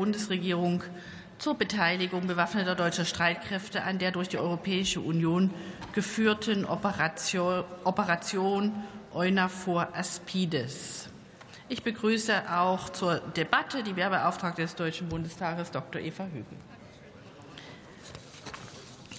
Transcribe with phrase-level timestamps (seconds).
[0.00, 0.82] Bundesregierung
[1.38, 5.52] zur Beteiligung bewaffneter deutscher Streitkräfte an der durch die Europäische Union
[5.92, 8.82] geführten Operation, Operation
[9.12, 11.10] EUNAVFOR Aspides.
[11.68, 16.00] Ich begrüße auch zur Debatte die Wehrbeauftragte des Deutschen Bundestages, Dr.
[16.00, 16.56] Eva Hügel.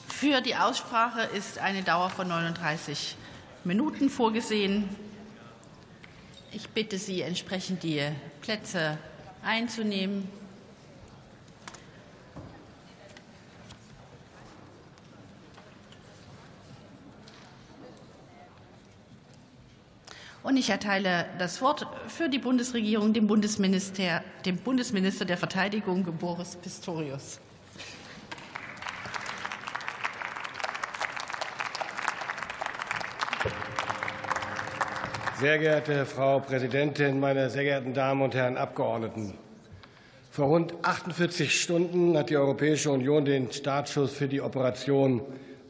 [0.08, 3.18] Für die Aussprache ist eine Dauer von 39
[3.66, 4.90] Minuten vorgesehen.
[6.52, 8.02] Ich bitte Sie, entsprechend die
[8.42, 8.98] Plätze
[9.44, 10.41] einzunehmen.
[20.52, 26.58] Und ich erteile das Wort für die Bundesregierung dem Bundesminister, dem Bundesminister der Verteidigung, Boris
[26.58, 27.40] Pistorius.
[35.40, 39.36] Sehr geehrte Frau Präsidentin, meine sehr geehrten Damen und Herren Abgeordneten!
[40.32, 45.22] Vor rund 48 Stunden hat die Europäische Union den Startschuss für die Operation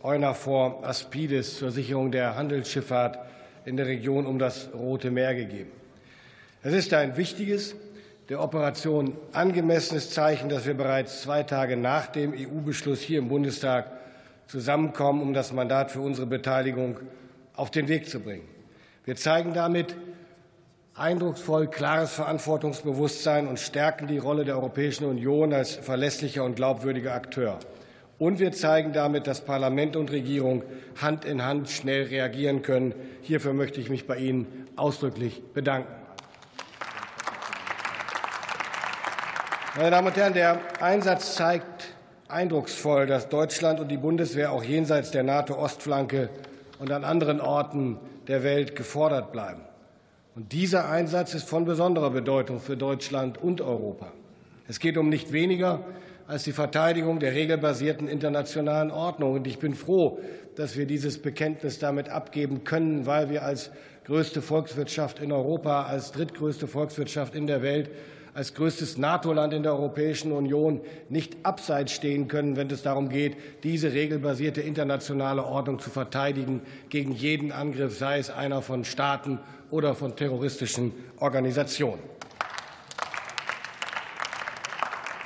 [0.01, 3.19] EUNAVFOR Aspides zur Sicherung der Handelsschifffahrt
[3.65, 5.71] in der Region um das Rote Meer gegeben.
[6.63, 7.75] Es ist ein wichtiges,
[8.29, 13.91] der Operation angemessenes Zeichen, dass wir bereits zwei Tage nach dem EU-Beschluss hier im Bundestag
[14.47, 16.97] zusammenkommen, um das Mandat für unsere Beteiligung
[17.55, 18.47] auf den Weg zu bringen.
[19.05, 19.95] Wir zeigen damit
[20.93, 27.59] eindrucksvoll klares Verantwortungsbewusstsein und stärken die Rolle der Europäischen Union als verlässlicher und glaubwürdiger Akteur.
[28.21, 30.61] Und wir zeigen damit, dass Parlament und Regierung
[31.01, 32.93] Hand in Hand schnell reagieren können.
[33.23, 35.91] Hierfür möchte ich mich bei Ihnen ausdrücklich bedanken.
[39.75, 41.95] Meine Damen und Herren, der Einsatz zeigt
[42.27, 46.29] eindrucksvoll, dass Deutschland und die Bundeswehr auch jenseits der NATO-Ostflanke
[46.77, 47.97] und an anderen Orten
[48.27, 49.61] der Welt gefordert bleiben.
[50.35, 54.11] Und dieser Einsatz ist von besonderer Bedeutung für Deutschland und Europa.
[54.67, 55.83] Es geht um nicht weniger
[56.27, 59.33] als die Verteidigung der regelbasierten internationalen Ordnung.
[59.33, 60.19] Und ich bin froh,
[60.55, 63.71] dass wir dieses Bekenntnis damit abgeben können, weil wir als
[64.05, 67.89] größte Volkswirtschaft in Europa, als drittgrößte Volkswirtschaft in der Welt,
[68.33, 73.35] als größtes NATO-Land in der Europäischen Union nicht abseits stehen können, wenn es darum geht,
[73.63, 79.95] diese regelbasierte internationale Ordnung zu verteidigen gegen jeden Angriff, sei es einer von Staaten oder
[79.95, 82.10] von terroristischen Organisationen.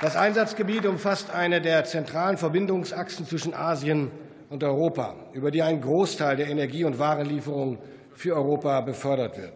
[0.02, 4.10] Das Einsatzgebiet umfasst eine der zentralen Verbindungsachsen zwischen Asien
[4.50, 7.78] und Europa, über die ein Großteil der Energie- und Warenlieferungen
[8.14, 9.54] für Europa befördert wird.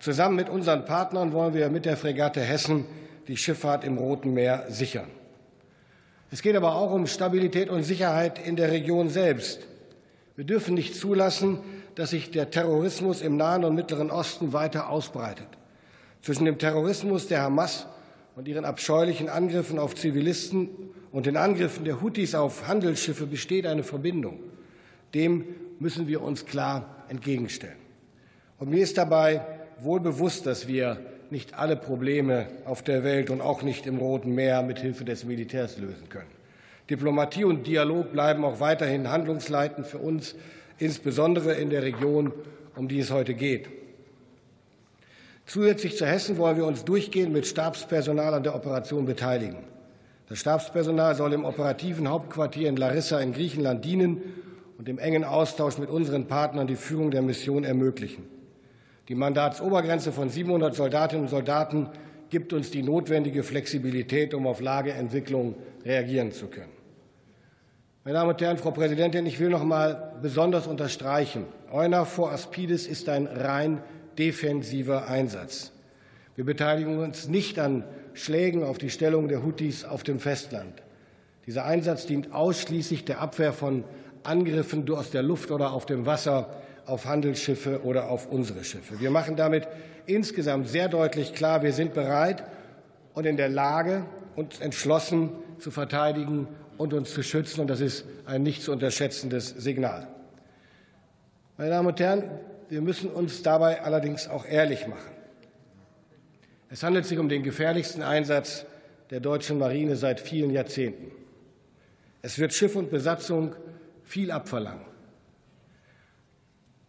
[0.00, 2.86] Zusammen mit unseren Partnern wollen wir mit der Fregatte Hessen
[3.28, 5.10] die Schifffahrt im Roten Meer sichern.
[6.32, 9.60] Es geht aber auch um Stabilität und Sicherheit in der Region selbst.
[10.34, 11.60] Wir dürfen nicht zulassen,
[11.94, 15.48] dass sich der Terrorismus im Nahen und Mittleren Osten weiter ausbreitet.
[16.22, 17.86] Zwischen dem Terrorismus der Hamas
[18.38, 20.68] und ihren abscheulichen Angriffen auf Zivilisten
[21.10, 24.38] und den Angriffen der Houthis auf Handelsschiffe besteht eine Verbindung.
[25.12, 25.44] Dem
[25.80, 27.74] müssen wir uns klar entgegenstellen.
[28.60, 29.44] Und mir ist dabei
[29.80, 31.00] wohl bewusst, dass wir
[31.30, 35.24] nicht alle Probleme auf der Welt und auch nicht im Roten Meer mit Hilfe des
[35.24, 36.30] Militärs lösen können.
[36.88, 40.36] Diplomatie und Dialog bleiben auch weiterhin handlungsleitend für uns,
[40.78, 42.32] insbesondere in der Region,
[42.76, 43.66] um die es heute geht.
[45.48, 49.64] Zusätzlich zu Hessen wollen wir uns durchgehend mit Stabspersonal an der Operation beteiligen.
[50.28, 54.20] Das Stabspersonal soll im operativen Hauptquartier in Larissa in Griechenland dienen
[54.76, 58.24] und im engen Austausch mit unseren Partnern die Führung der Mission ermöglichen.
[59.08, 61.88] Die Mandatsobergrenze von 700 Soldatinnen und Soldaten
[62.28, 66.72] gibt uns die notwendige Flexibilität, um auf Lageentwicklung reagieren zu können.
[68.04, 73.08] Meine Damen und Herren, Frau Präsidentin, ich will noch mal besonders unterstreichen, EUNAVFOR Aspides ist
[73.08, 73.80] ein rein
[74.18, 75.72] defensiver Einsatz.
[76.36, 77.84] Wir beteiligen uns nicht an
[78.14, 80.82] Schlägen auf die Stellung der Houthis auf dem Festland.
[81.46, 83.84] Dieser Einsatz dient ausschließlich der Abwehr von
[84.22, 86.50] Angriffen aus der Luft oder auf dem Wasser
[86.84, 89.00] auf Handelsschiffe oder auf unsere Schiffe.
[89.00, 89.68] Wir machen damit
[90.06, 92.44] insgesamt sehr deutlich klar, wir sind bereit
[93.14, 94.04] und in der Lage,
[94.36, 97.60] uns entschlossen zu verteidigen und uns zu schützen.
[97.60, 100.08] Und das ist ein nicht zu unterschätzendes Signal.
[101.56, 102.24] Meine Damen und Herren,
[102.68, 105.10] wir müssen uns dabei allerdings auch ehrlich machen.
[106.70, 108.66] Es handelt sich um den gefährlichsten Einsatz
[109.10, 111.10] der deutschen Marine seit vielen Jahrzehnten.
[112.20, 113.54] Es wird Schiff und Besatzung
[114.04, 114.84] viel abverlangen.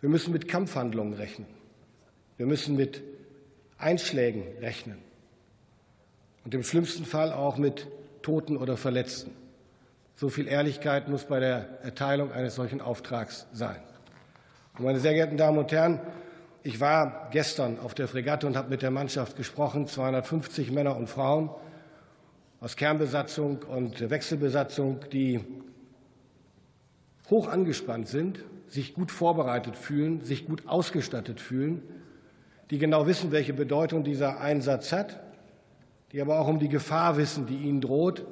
[0.02, 1.48] Wir müssen mit Kampfhandlungen rechnen.
[2.38, 3.02] Wir müssen mit
[3.78, 4.98] Einschlägen rechnen.
[6.46, 7.88] Und im schlimmsten Fall auch mit
[8.22, 9.32] Toten oder Verletzten.
[10.16, 13.82] So viel Ehrlichkeit muss bei der Erteilung eines solchen Auftrags sein.
[14.82, 16.00] Meine sehr geehrten Damen und Herren,
[16.64, 21.10] ich war gestern auf der Fregatte und habe mit der Mannschaft gesprochen, 250 Männer und
[21.10, 21.50] Frauen.
[22.62, 25.42] aus Kernbesatzung und Wechselbesatzung, die
[27.30, 28.40] hoch angespannt sind,
[28.70, 31.82] sich gut vorbereitet fühlen, sich gut ausgestattet fühlen,
[32.70, 35.20] die genau wissen, welche Bedeutung dieser Einsatz hat,
[36.14, 38.26] die aber auch um die Gefahr wissen, die ihnen droht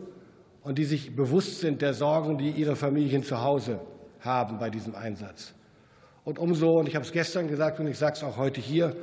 [0.64, 3.82] und die sich bewusst sind der Sorgen, die ihre Familien zu Hause
[4.22, 5.54] haben bei diesem Einsatz.
[6.28, 8.94] Und umso, und ich habe es gestern gesagt und ich sage es auch heute hier,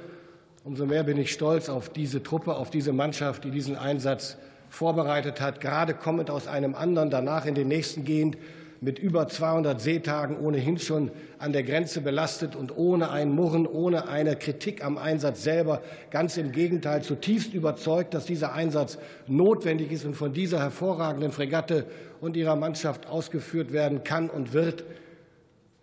[0.62, 4.36] umso mehr bin ich stolz auf diese Truppe, auf diese Mannschaft, die diesen Einsatz
[4.68, 8.36] vorbereitet hat, gerade kommend aus einem anderen, danach in den nächsten gehend,
[8.82, 14.06] mit über 200 Seetagen ohnehin schon an der Grenze belastet und ohne ein Murren, ohne
[14.06, 15.80] eine Kritik am Einsatz selber.
[16.10, 21.86] Ganz im Gegenteil, zutiefst überzeugt, dass dieser Einsatz notwendig ist und von dieser hervorragenden Fregatte
[22.20, 24.84] und ihrer Mannschaft ausgeführt werden kann und wird,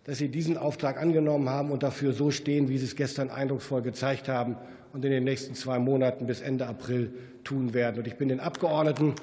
[0.04, 3.82] dass Sie diesen Auftrag angenommen haben und dafür so stehen, wie Sie es gestern eindrucksvoll
[3.82, 4.56] gezeigt haben
[4.92, 7.12] und in den nächsten zwei Monaten bis Ende April
[7.44, 7.98] tun werden.
[7.98, 9.14] Und ich bin den Abgeordneten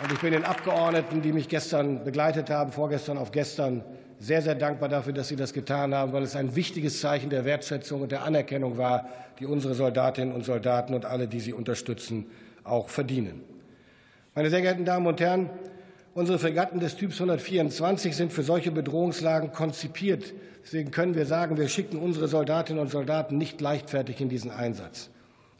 [0.00, 3.82] Und ich bin den Abgeordneten, die mich gestern begleitet haben, vorgestern auf gestern,
[4.20, 7.44] sehr, sehr dankbar dafür, dass Sie das getan haben, weil es ein wichtiges Zeichen der
[7.44, 12.26] Wertschätzung und der Anerkennung war, die unsere Soldatinnen und Soldaten und alle, die sie unterstützen,
[12.64, 13.42] auch verdienen.
[14.34, 15.50] Meine sehr geehrten Damen und Herren,
[16.14, 20.32] unsere Fregatten des Typs 124 sind für solche Bedrohungslagen konzipiert.
[20.62, 25.10] Deswegen können wir sagen, wir schicken unsere Soldatinnen und Soldaten nicht leichtfertig in diesen Einsatz.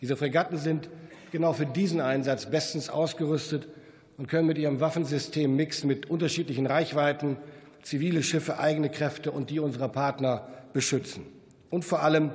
[0.01, 0.89] Diese Fregatten sind
[1.33, 3.69] genau für diesen Einsatz bestens ausgerüstet
[4.17, 7.37] und können mit ihrem Waffensystem Mix mit unterschiedlichen Reichweiten
[7.83, 11.25] zivile Schiffe, eigene Kräfte und die unserer Partner beschützen.
[11.71, 12.33] Und vor allem,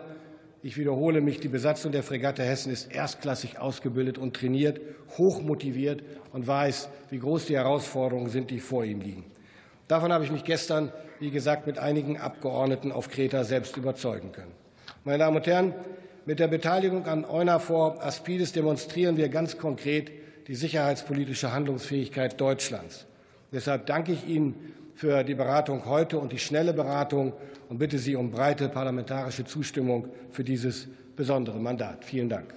[0.63, 4.79] ich wiederhole mich, die Besatzung der Fregatte Hessen ist erstklassig ausgebildet und trainiert,
[5.17, 6.01] hoch motiviert
[6.31, 9.25] und weiß, wie groß die Herausforderungen sind, die vor ihm liegen.
[9.89, 14.53] Davon habe ich mich gestern, wie gesagt, mit einigen Abgeordneten auf Kreta selbst überzeugen können.
[15.03, 15.73] Meine Damen und Herren,
[16.25, 20.11] mit der Beteiligung an EUNAVFOR Aspides demonstrieren wir ganz konkret,
[20.47, 23.05] die sicherheitspolitische Handlungsfähigkeit Deutschlands.
[23.51, 24.55] Deshalb danke ich Ihnen
[24.95, 27.33] für die Beratung heute und die schnelle Beratung
[27.69, 32.05] und bitte Sie um breite parlamentarische Zustimmung für dieses besondere Mandat.
[32.05, 32.53] Vielen Dank.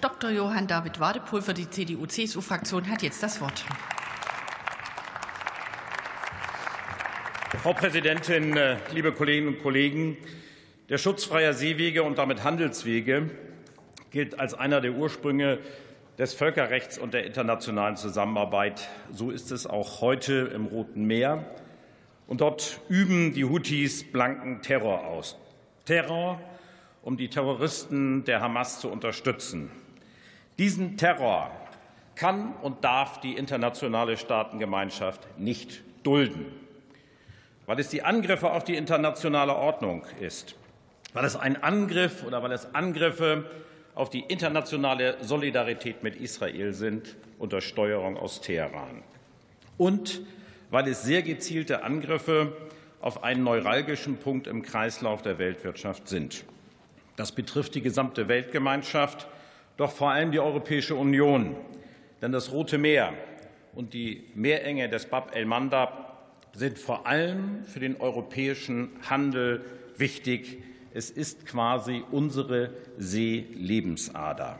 [0.00, 0.30] Dr.
[0.30, 3.64] Johann David Wadepul die CDU-CSU-Fraktion hat jetzt das Wort.
[7.62, 10.16] Frau Präsidentin, äh, liebe Kolleginnen und Kollegen!
[10.88, 13.30] Der Schutz freier Seewege und damit Handelswege
[14.10, 15.58] gilt als einer der Ursprünge
[16.18, 18.88] des Völkerrechts und der internationalen Zusammenarbeit.
[19.10, 21.44] So ist es auch heute im Roten Meer.
[22.26, 25.36] Und dort üben die Houthis blanken Terror aus.
[25.84, 26.40] Terror,
[27.02, 29.70] um die Terroristen der Hamas zu unterstützen.
[30.58, 31.50] Diesen Terror
[32.14, 36.60] kann und darf die internationale Staatengemeinschaft nicht dulden
[37.70, 40.56] weil es die Angriffe auf die internationale Ordnung ist,
[41.12, 43.48] weil es ein Angriff oder weil es Angriffe
[43.94, 49.02] auf die internationale Solidarität mit Israel sind unter Steuerung aus Teheran
[49.76, 50.20] und
[50.70, 52.56] weil es sehr gezielte Angriffe
[53.00, 56.44] auf einen neuralgischen Punkt im Kreislauf der Weltwirtschaft sind.
[57.16, 59.26] Das betrifft die gesamte Weltgemeinschaft,
[59.76, 61.56] doch vor allem die Europäische Union.
[62.20, 63.14] Denn das Rote Meer
[63.74, 69.64] und die Meerenge des Bab el-Mandab sind vor allem für den europäischen Handel
[69.96, 70.62] wichtig.
[70.92, 74.58] Es ist quasi unsere Seelebensader.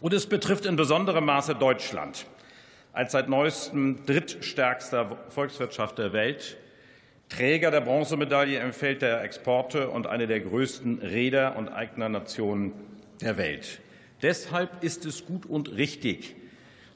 [0.00, 2.26] Und es betrifft in besonderem Maße Deutschland
[2.92, 6.56] als seit neuestem drittstärkster Volkswirtschaft der Welt,
[7.28, 12.72] Träger der Bronzemedaille im Feld der Exporte und eine der größten Räder- und Eignernationen
[13.20, 13.80] der Welt.
[14.22, 16.36] Deshalb ist es gut und richtig,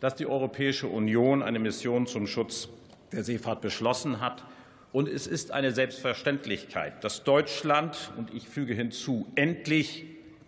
[0.00, 2.69] dass die Europäische Union eine Mission zum Schutz
[3.12, 4.45] der Seefahrt beschlossen hat.
[4.93, 10.05] Und es ist eine Selbstverständlichkeit, dass Deutschland, und ich füge hinzu, endlich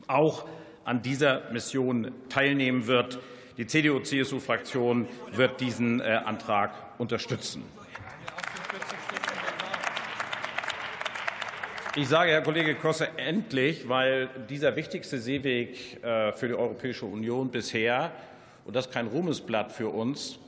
[0.09, 0.47] auch
[0.85, 3.21] an dieser Mission teilnehmen wird.
[3.57, 7.63] Die CDU-CSU-Fraktion wird diesen äh, Antrag unterstützen.
[11.95, 17.51] Ich sage, Herr Kollege Kosse, endlich, weil dieser wichtigste Seeweg äh, für die Europäische Union
[17.51, 18.11] bisher,
[18.65, 20.41] und das ist kein Ruhmesblatt für uns,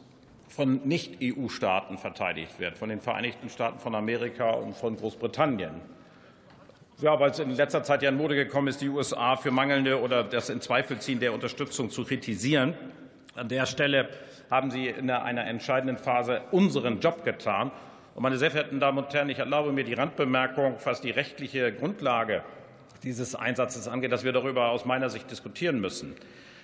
[0.48, 5.80] von Nicht-EU-Staaten verteidigt wird, von den Vereinigten Staaten von Amerika und von Großbritannien.
[7.00, 10.00] Ja, weil es in letzter Zeit ja in Mode gekommen ist, die USA für mangelnde
[10.00, 12.74] oder das in Zweifel ziehen der Unterstützung zu kritisieren.
[13.34, 14.08] An der Stelle
[14.50, 17.72] haben Sie in einer entscheidenden Phase unseren Job getan.
[18.14, 21.72] Und meine sehr verehrten Damen und Herren, ich erlaube mir die Randbemerkung, was die rechtliche
[21.72, 22.44] Grundlage
[23.02, 26.14] dieses Einsatzes angeht, dass wir darüber aus meiner Sicht diskutieren müssen.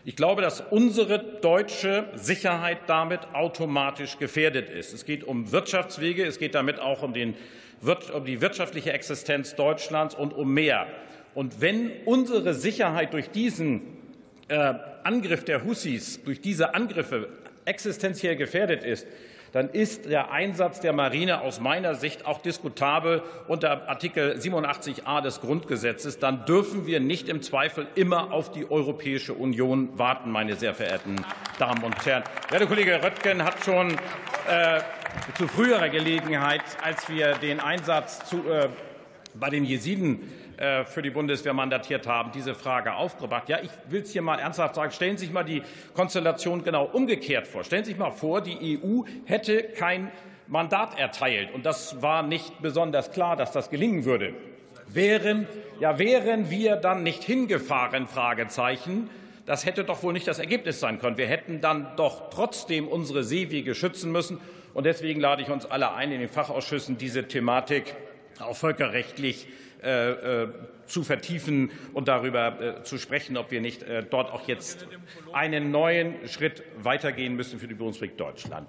[0.05, 4.95] Ich glaube, dass unsere deutsche Sicherheit damit automatisch gefährdet ist.
[4.95, 7.35] Es geht um Wirtschaftswege, es geht damit auch um, den,
[8.15, 10.87] um die wirtschaftliche Existenz Deutschlands und um mehr.
[11.35, 13.83] Und wenn unsere Sicherheit durch diesen
[14.49, 17.29] äh, Angriff der Hussis, durch diese Angriffe
[17.67, 19.07] existenziell gefährdet ist,
[19.53, 25.41] dann ist der Einsatz der Marine aus meiner Sicht auch diskutabel unter Artikel 87a des
[25.41, 26.19] Grundgesetzes.
[26.19, 31.17] Dann dürfen wir nicht im Zweifel immer auf die Europäische Union warten, meine sehr verehrten
[31.59, 32.23] Damen und Herren.
[32.53, 33.91] Der Kollege Röttgen hat schon
[34.49, 34.81] äh,
[35.37, 38.69] zu früherer Gelegenheit, als wir den Einsatz zu, äh,
[39.35, 40.31] bei den Jesiden
[40.85, 43.49] für die Bundeswehr mandatiert haben, diese Frage aufgebracht.
[43.49, 44.93] Ja, ich will es hier mal ernsthaft sagen.
[44.93, 45.63] Stellen Sie sich mal die
[45.95, 47.65] Konstellation genau umgekehrt vor.
[47.65, 50.11] Stellen Sie sich mal vor, die EU hätte kein
[50.49, 51.55] Mandat erteilt.
[51.55, 54.35] Und das war nicht besonders klar, dass das gelingen würde.
[54.89, 55.47] Wären,
[55.79, 58.07] ja, wären wir dann nicht hingefahren?
[58.07, 59.09] Fragezeichen.
[59.47, 61.17] Das hätte doch wohl nicht das Ergebnis sein können.
[61.17, 64.41] Wir hätten dann doch trotzdem unsere Seewege schützen müssen.
[64.75, 67.97] Und deswegen lade ich uns alle ein, in den Fachausschüssen diese Thematik
[68.43, 69.47] auch völkerrechtlich
[69.83, 70.49] äh, äh,
[70.85, 74.87] zu vertiefen und darüber äh, zu sprechen, ob wir nicht dort auch jetzt
[75.33, 78.69] einen neuen Schritt weitergehen müssen für die Bundesrepublik Deutschland.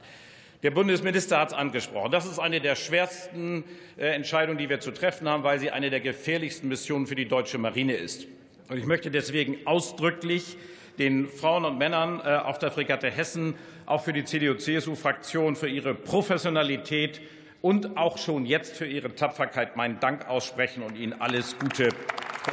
[0.63, 2.11] Der Bundesminister hat es angesprochen.
[2.11, 3.63] Das ist eine der schwersten
[3.97, 7.57] Entscheidungen, die wir zu treffen haben, weil sie eine der gefährlichsten Missionen für die deutsche
[7.57, 8.27] Marine ist.
[8.69, 10.57] Und ich möchte deswegen ausdrücklich
[10.99, 13.55] den Frauen und Männern auf der Fregatte Hessen,
[13.87, 17.21] auch für die CDU-CSU-Fraktion, für ihre Professionalität
[17.61, 21.89] und auch schon jetzt für Ihre Tapferkeit meinen Dank aussprechen und Ihnen alles Gute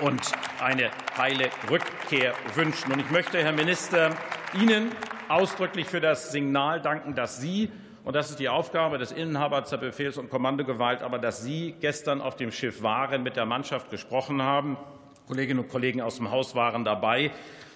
[0.03, 0.21] und
[0.61, 2.93] eine heile Rückkehr wünschen.
[2.93, 4.15] Und ich möchte, Herr Minister,
[4.61, 4.93] Ihnen
[5.29, 7.71] ausdrücklich für das Signal danken, dass Sie
[8.09, 12.23] und das ist die Aufgabe des Inhabers der Befehls- und Kommandogewalt, aber dass Sie gestern
[12.23, 14.79] auf dem Schiff waren, mit der Mannschaft gesprochen haben.
[15.27, 17.33] Kolleginnen und Kollegen aus dem Haus waren dabei.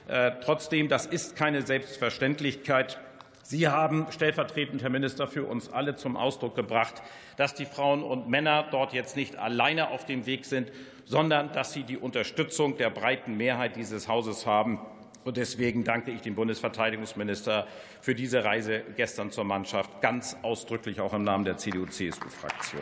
[0.08, 2.98] Äh, trotzdem, das ist keine Selbstverständlichkeit.
[3.52, 7.02] Sie haben stellvertretend, Herr Minister, für uns alle zum Ausdruck gebracht,
[7.36, 10.72] dass die Frauen und Männer dort jetzt nicht alleine auf dem Weg sind,
[11.04, 14.80] sondern dass sie die Unterstützung der breiten Mehrheit dieses Hauses haben.
[15.24, 17.66] Und deswegen danke ich dem Bundesverteidigungsminister
[18.00, 22.80] für diese Reise gestern zur Mannschaft ganz ausdrücklich auch im Namen der CDU-CSU-Fraktion.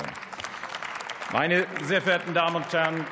[1.33, 3.05] Meine sehr verehrten Damen und Herren,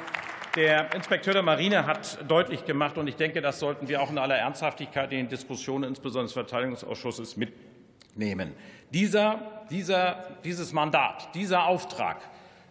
[0.59, 4.19] der Inspekteur der Marine hat deutlich gemacht, und ich denke, das sollten wir auch in
[4.19, 8.55] aller Ernsthaftigkeit in den Diskussionen, insbesondere des Verteidigungsausschusses, mitnehmen.
[8.93, 12.17] Dieser, dieser, dieses Mandat, dieser Auftrag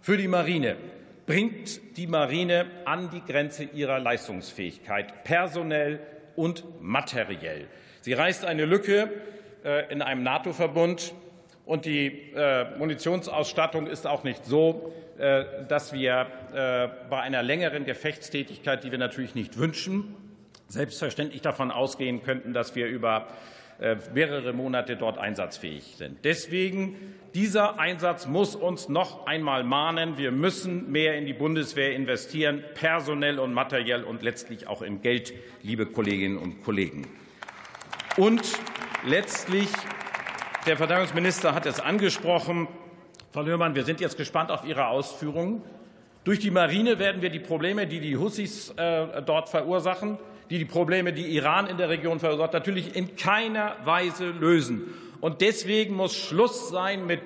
[0.01, 0.75] für die Marine
[1.25, 6.01] bringt die Marine an die Grenze ihrer Leistungsfähigkeit, personell
[6.35, 7.67] und materiell.
[8.01, 9.09] Sie reißt eine Lücke
[9.63, 11.13] äh, in einem NATO-Verbund,
[11.67, 17.83] und die äh, Munitionsausstattung ist auch nicht so, äh, dass wir äh, bei einer längeren
[17.83, 20.15] Gefechtstätigkeit, die wir natürlich nicht wünschen,
[20.69, 23.27] selbstverständlich davon ausgehen könnten, dass wir über
[24.15, 26.25] mehrere Monate dort einsatzfähig sind.
[26.25, 26.95] Deswegen
[27.35, 30.17] dieser Einsatz muss uns noch einmal mahnen.
[30.17, 35.31] Wir müssen mehr in die Bundeswehr investieren, personell und materiell und letztlich auch in Geld,
[35.61, 37.05] liebe Kolleginnen und Kollegen.
[38.17, 38.41] Und
[39.05, 39.69] letztlich
[40.67, 42.67] der Verteidigungsminister hat es angesprochen.
[43.31, 45.63] Frau Löhrmann, wir sind jetzt gespannt auf Ihre Ausführungen.
[46.25, 50.17] Durch die Marine werden wir die Probleme, die die Hussis äh, dort verursachen,
[50.49, 54.93] die die Probleme, die Iran in der Region verursacht, natürlich in keiner Weise lösen.
[55.21, 57.21] Und deswegen muss Schluss sein mit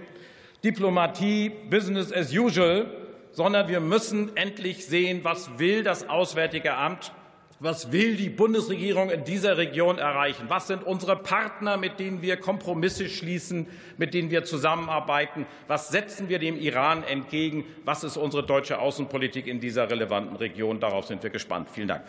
[0.64, 2.86] Diplomatie, Business as usual,
[3.32, 7.12] sondern wir müssen endlich sehen, was will das Auswärtige Amt
[7.62, 10.46] was will die Bundesregierung in dieser Region erreichen?
[10.48, 15.46] Was sind unsere Partner, mit denen wir Kompromisse schließen, mit denen wir zusammenarbeiten?
[15.68, 17.66] Was setzen wir dem Iran entgegen?
[17.86, 20.80] Was ist unsere deutsche Außenpolitik in dieser relevanten Region?
[20.80, 21.70] Darauf sind wir gespannt.
[21.72, 22.04] Vielen Dank.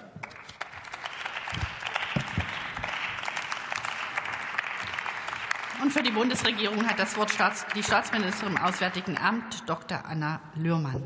[5.82, 7.30] Und für die Bundesregierung hat das Wort
[7.76, 10.02] die Staatsministerin im Auswärtigen Amt, Dr.
[10.06, 11.02] Anna Lührmann.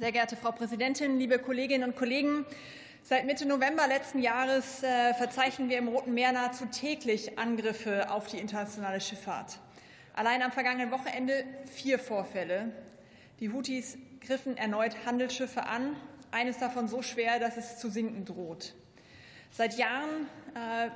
[0.00, 2.46] Sehr geehrte Frau Präsidentin, liebe Kolleginnen und Kollegen!
[3.02, 8.26] Seit Mitte November letzten Jahres äh, verzeichnen wir im Roten Meer nahezu täglich Angriffe auf
[8.26, 9.58] die internationale Schifffahrt.
[10.14, 12.72] Allein am vergangenen Wochenende vier Vorfälle.
[13.40, 15.94] Die Houthis griffen erneut Handelsschiffe an,
[16.30, 18.74] eines davon so schwer, dass es zu sinken droht.
[19.50, 20.88] Seit Jahren äh,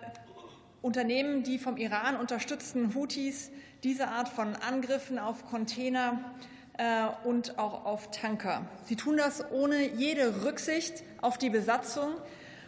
[0.81, 3.51] Unternehmen die vom Iran unterstützten Houthis
[3.83, 6.25] diese Art von Angriffen auf Container
[7.25, 8.67] und auch auf Tanker.
[8.85, 12.17] Sie tun das ohne jede Rücksicht auf die Besatzung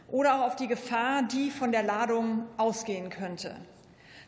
[0.08, 3.56] oder auch auf die Gefahr, die von der Ladung ausgehen könnte.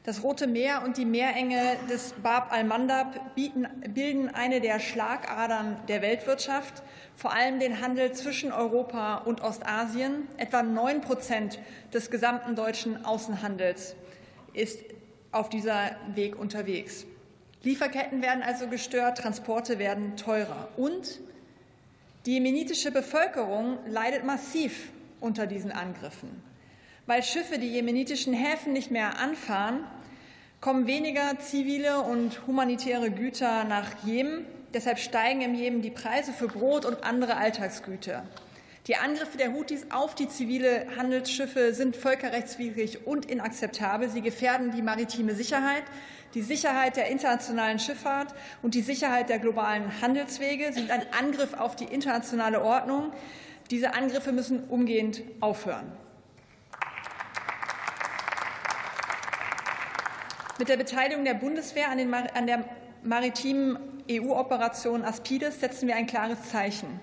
[0.05, 6.83] Das Rote Meer und die Meerenge des Bab al-Mandab bilden eine der Schlagadern der Weltwirtschaft,
[7.15, 10.27] vor allem den Handel zwischen Europa und Ostasien.
[10.39, 11.59] Etwa neun Prozent
[11.93, 13.97] des gesamten deutschen Außenhandels
[14.55, 14.81] ist
[15.31, 17.05] auf dieser Weg unterwegs.
[17.65, 20.69] Lieferketten werden also gestört, Transporte werden teurer.
[20.77, 21.21] Und
[22.27, 26.43] die jemenitische Bevölkerung leidet massiv unter diesen Angriffen.
[27.07, 29.81] Weil Schiffe die jemenitischen Häfen nicht mehr anfahren,
[30.61, 34.45] kommen weniger zivile und humanitäre Güter nach Jemen.
[34.75, 38.25] Deshalb steigen im Jemen die Preise für Brot und andere Alltagsgüter.
[38.87, 44.09] Die Angriffe der Houthis auf die zivile Handelsschiffe sind völkerrechtswidrig und inakzeptabel.
[44.09, 45.85] Sie gefährden die maritime Sicherheit,
[46.35, 50.73] die Sicherheit der internationalen Schifffahrt und die Sicherheit der globalen Handelswege.
[50.73, 53.13] Sind ein Angriff auf die internationale Ordnung.
[53.71, 55.93] Diese Angriffe müssen umgehend aufhören.
[60.59, 62.65] Mit der Beteiligung der Bundeswehr an, den, an der
[63.03, 63.79] maritimen
[64.11, 66.99] EU-Operation Aspides setzen wir ein klares Zeichen.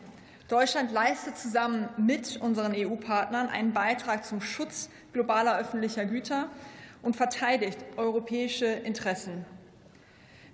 [0.47, 6.49] Deutschland leistet zusammen mit unseren EU-Partnern einen Beitrag zum Schutz globaler öffentlicher Güter
[7.05, 9.45] und verteidigt europäische Interessen.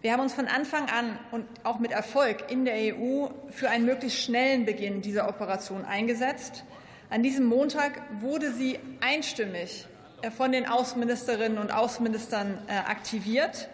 [0.02, 3.86] Wir haben uns von Anfang an und auch mit Erfolg in der EU für einen
[3.86, 6.64] möglichst schnellen Beginn dieser Operation eingesetzt.
[7.10, 9.86] An diesem Montag wurde sie einstimmig
[10.22, 13.70] äh, von den Außenministerinnen und Außenministern äh, aktiviert.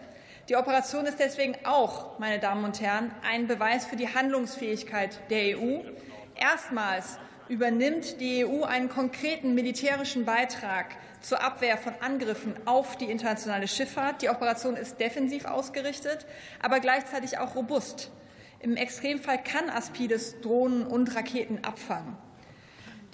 [0.48, 5.58] Die Operation ist deswegen auch, meine Damen und Herren, ein Beweis für die Handlungsfähigkeit der
[5.58, 5.80] EU.
[6.36, 7.18] Erstmals
[7.48, 14.22] übernimmt die EU einen konkreten militärischen Beitrag zur Abwehr von Angriffen auf die internationale Schifffahrt.
[14.22, 16.26] Die Operation ist defensiv ausgerichtet,
[16.60, 18.10] aber gleichzeitig auch robust.
[18.60, 22.16] Im Extremfall kann Aspides Drohnen und Raketen abfangen.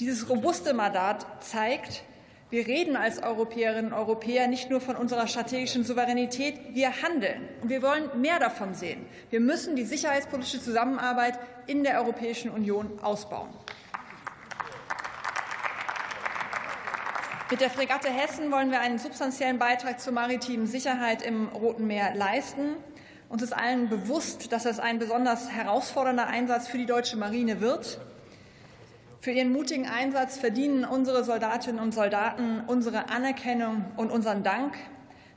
[0.01, 2.03] Dieses robuste Mandat zeigt,
[2.51, 7.49] wir reden als Europäerinnen und Europäer nicht nur von unserer strategischen Souveränität, wir handeln.
[7.63, 9.07] Und wir wollen mehr davon sehen.
[9.31, 13.49] Wir müssen die sicherheitspolitische Zusammenarbeit in der Europäischen Union ausbauen.
[17.55, 22.13] Mit der Fregatte Hessen wollen wir einen substanziellen Beitrag zur maritimen Sicherheit im Roten Meer
[22.13, 22.75] leisten.
[23.29, 28.01] Uns ist allen bewusst, dass das ein besonders herausfordernder Einsatz für die deutsche Marine wird.
[29.21, 34.75] Für ihren mutigen Einsatz verdienen unsere Soldatinnen und Soldaten unsere Anerkennung und unseren Dank.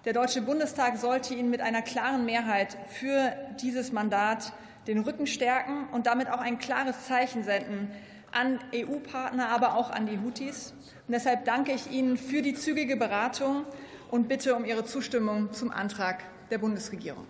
[0.03, 4.53] Der Deutsche Bundestag sollte Ihnen mit einer klaren Mehrheit für dieses Mandat
[4.87, 7.91] den Rücken stärken und damit auch ein klares Zeichen senden
[8.37, 10.73] an EU-Partner, aber auch an die Houthis.
[11.07, 13.65] Und deshalb danke ich Ihnen für die zügige Beratung
[14.11, 17.25] und bitte um Ihre Zustimmung zum Antrag der Bundesregierung.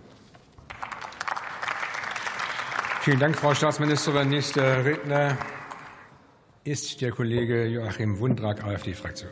[3.02, 4.30] Vielen Dank, Frau Staatsministerin.
[4.30, 5.38] Nächster Redner
[6.66, 9.32] ist der Kollege Joachim Wundrak, AfD-Fraktion.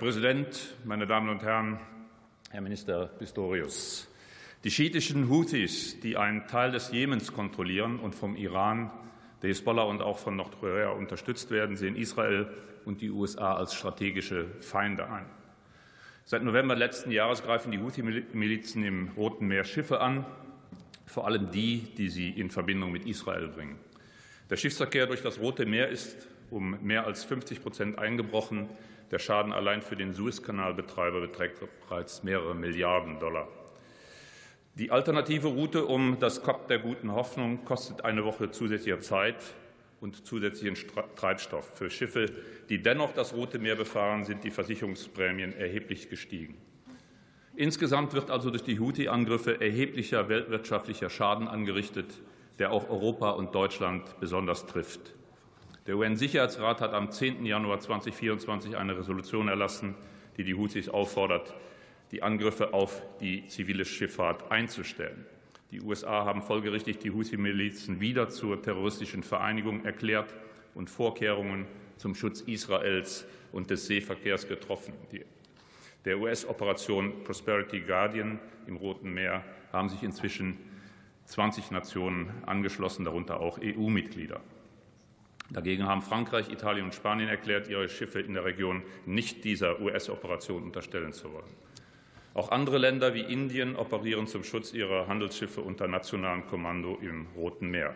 [0.00, 1.78] Präsident, meine Damen und Herren,
[2.48, 4.08] Herr Minister Pistorius!
[4.64, 8.90] Die schiitischen Houthis, die einen Teil des Jemens kontrollieren und vom Iran,
[9.42, 12.48] der Hisbollah und auch von Nordkorea unterstützt werden, sehen Israel
[12.86, 15.26] und die USA als strategische Feinde ein.
[16.24, 20.24] Seit November letzten Jahres greifen die Houthi-Milizen im Roten Meer Schiffe an,
[21.04, 23.78] vor allem die, die sie in Verbindung mit Israel bringen.
[24.48, 28.70] Der Schiffsverkehr durch das Rote Meer ist um mehr als 50 Prozent eingebrochen.
[29.10, 33.48] Der Schaden allein für den Suezkanalbetreiber beträgt bereits mehrere Milliarden Dollar.
[34.74, 39.36] Die alternative Route um das Kap der guten Hoffnung kostet eine Woche zusätzlicher Zeit
[40.00, 40.76] und zusätzlichen
[41.16, 41.70] Treibstoff.
[41.74, 42.26] Für Schiffe,
[42.68, 46.56] die dennoch das Rote Meer befahren, sind die Versicherungsprämien erheblich gestiegen.
[47.56, 52.06] Insgesamt wird also durch die Houthi-Angriffe erheblicher weltwirtschaftlicher Schaden angerichtet,
[52.58, 55.14] der auch Europa und Deutschland besonders trifft.
[55.90, 57.44] Der UN-Sicherheitsrat hat am 10.
[57.44, 59.96] Januar 2024 eine Resolution erlassen,
[60.36, 61.52] die die Houthis auffordert,
[62.12, 65.26] die Angriffe auf die zivile Schifffahrt einzustellen.
[65.72, 70.32] Die USA haben folgerichtig die Houthi-Milizen wieder zur terroristischen Vereinigung erklärt
[70.76, 74.92] und Vorkehrungen zum Schutz Israels und des Seeverkehrs getroffen.
[76.04, 80.56] Der US-Operation Prosperity Guardian im Roten Meer haben sich inzwischen
[81.24, 84.40] 20 Nationen angeschlossen, darunter auch EU-Mitglieder.
[85.52, 90.62] Dagegen haben Frankreich, Italien und Spanien erklärt, ihre Schiffe in der Region nicht dieser US-Operation
[90.62, 91.50] unterstellen zu wollen.
[92.34, 97.70] Auch andere Länder wie Indien operieren zum Schutz ihrer Handelsschiffe unter nationalem Kommando im Roten
[97.70, 97.94] Meer.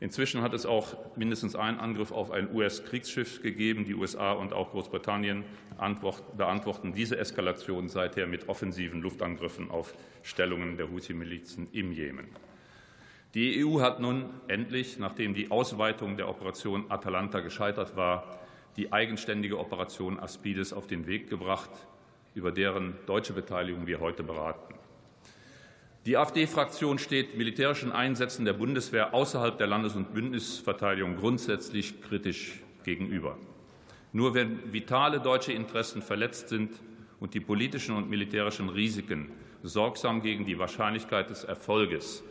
[0.00, 3.84] Inzwischen hat es auch mindestens einen Angriff auf ein US-Kriegsschiff gegeben.
[3.84, 5.42] Die USA und auch Großbritannien
[6.36, 12.28] beantworten diese Eskalation seither mit offensiven Luftangriffen auf Stellungen der Houthi-Milizen im Jemen.
[13.34, 18.38] Die EU hat nun endlich, nachdem die Ausweitung der Operation Atalanta gescheitert war,
[18.76, 21.70] die eigenständige Operation Aspides auf den Weg gebracht,
[22.34, 24.74] über deren deutsche Beteiligung wir heute beraten.
[26.06, 33.36] Die AfD-Fraktion steht militärischen Einsätzen der Bundeswehr außerhalb der Landes- und Bündnisverteidigung grundsätzlich kritisch gegenüber.
[34.14, 36.70] Nur wenn vitale deutsche Interessen verletzt sind
[37.20, 39.30] und die politischen und militärischen Risiken
[39.62, 42.24] sorgsam gegen die Wahrscheinlichkeit des Erfolges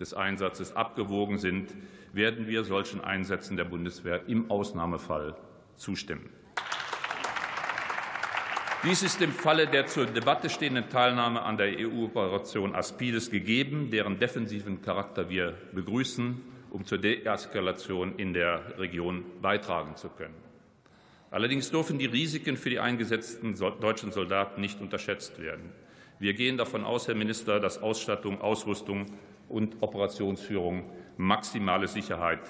[0.00, 1.72] des Einsatzes abgewogen sind,
[2.12, 5.36] werden wir solchen Einsätzen der Bundeswehr im Ausnahmefall
[5.76, 6.30] zustimmen.
[8.82, 14.18] Dies ist im Falle der zur Debatte stehenden Teilnahme an der EU-Operation Aspides gegeben, deren
[14.18, 20.34] defensiven Charakter wir begrüßen, um zur Deeskalation in der Region beitragen zu können.
[21.30, 25.72] Allerdings dürfen die Risiken für die eingesetzten deutschen Soldaten nicht unterschätzt werden.
[26.18, 29.06] Wir gehen davon aus, Herr Minister, dass Ausstattung, Ausrüstung
[29.50, 32.40] und Operationsführung maximale Sicherheit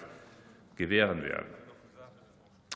[0.76, 1.48] gewähren werden.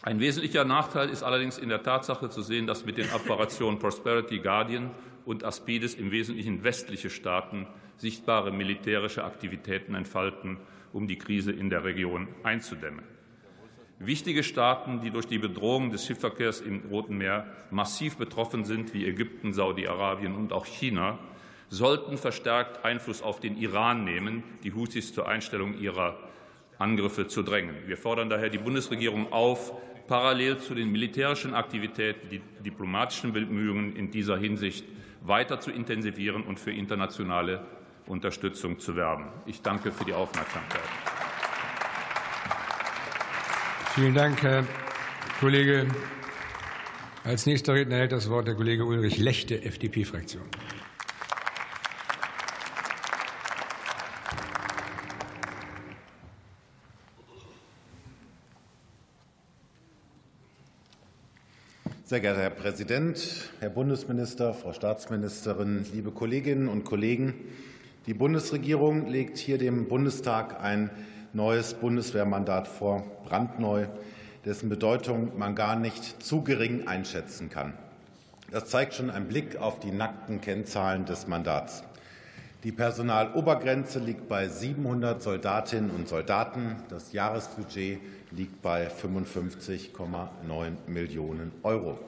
[0.02, 4.40] Ein wesentlicher Nachteil ist allerdings in der Tatsache zu sehen, dass mit den Operationen Prosperity
[4.40, 4.90] Guardian
[5.24, 10.58] und Aspides im Wesentlichen westliche Staaten sichtbare militärische Aktivitäten entfalten,
[10.92, 13.04] um die Krise in der Region einzudämmen.
[13.98, 19.06] Wichtige Staaten, die durch die Bedrohung des Schiffverkehrs im Roten Meer massiv betroffen sind, wie
[19.06, 21.18] Ägypten, Saudi-Arabien und auch China,
[21.74, 26.16] sollten verstärkt Einfluss auf den Iran nehmen, die Houthis zur Einstellung ihrer
[26.78, 27.74] Angriffe zu drängen.
[27.86, 29.72] Wir fordern daher die Bundesregierung auf,
[30.06, 34.84] parallel zu den militärischen Aktivitäten die diplomatischen Bemühungen in dieser Hinsicht
[35.22, 37.66] weiter zu intensivieren und für internationale
[38.06, 39.28] Unterstützung zu werben.
[39.46, 40.82] Ich danke für die Aufmerksamkeit.
[43.94, 44.64] Vielen Dank, Herr
[45.40, 45.86] Kollege.
[47.24, 50.44] Als nächster Redner hält das Wort der Kollege Ulrich Lechte, FDP-Fraktion.
[62.14, 67.34] Sehr geehrter Herr Präsident, Herr Bundesminister, Frau Staatsministerin, liebe Kolleginnen und Kollegen!
[68.06, 70.90] Die Bundesregierung legt hier dem Bundestag ein
[71.32, 73.88] neues Bundeswehrmandat vor, brandneu,
[74.44, 77.74] dessen Bedeutung man gar nicht zu gering einschätzen kann.
[78.52, 81.82] Das zeigt schon ein Blick auf die nackten Kennzahlen des Mandats.
[82.64, 86.76] Die Personalobergrenze liegt bei 700 Soldatinnen und Soldaten.
[86.88, 88.00] Das Jahresbudget
[88.30, 90.28] liegt bei 55,9
[90.86, 91.98] Millionen Euro.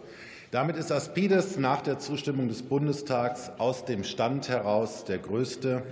[0.51, 5.83] Damit ist Aspides nach der Zustimmung des Bundestags aus dem Stand heraus der größte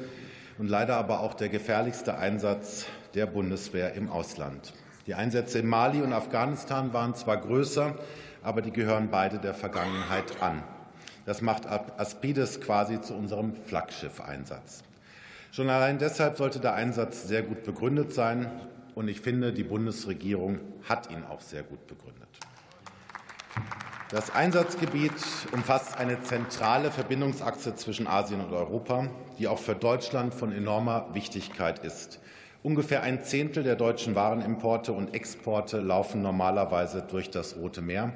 [0.57, 4.73] und leider aber auch der gefährlichste Einsatz der Bundeswehr im Ausland.
[5.07, 7.97] Die Einsätze in Mali und Afghanistan waren zwar größer,
[8.43, 10.63] aber die gehören beide der Vergangenheit an.
[11.27, 14.83] Das macht Aspides quasi zu unserem Flaggschiff-Einsatz.
[15.53, 18.51] Schon allein deshalb sollte der Einsatz sehr gut begründet sein.
[18.95, 20.59] Und ich finde, die Bundesregierung
[20.89, 22.29] hat ihn auch sehr gut begründet.
[24.11, 25.13] Das Einsatzgebiet
[25.53, 29.09] umfasst eine zentrale Verbindungsachse zwischen Asien und Europa,
[29.39, 32.21] die auch für Deutschland von enormer Wichtigkeit ist.
[32.63, 38.13] Ungefähr ein Zehntel der deutschen Warenimporte und Exporte laufen normalerweise durch das Rote Meer.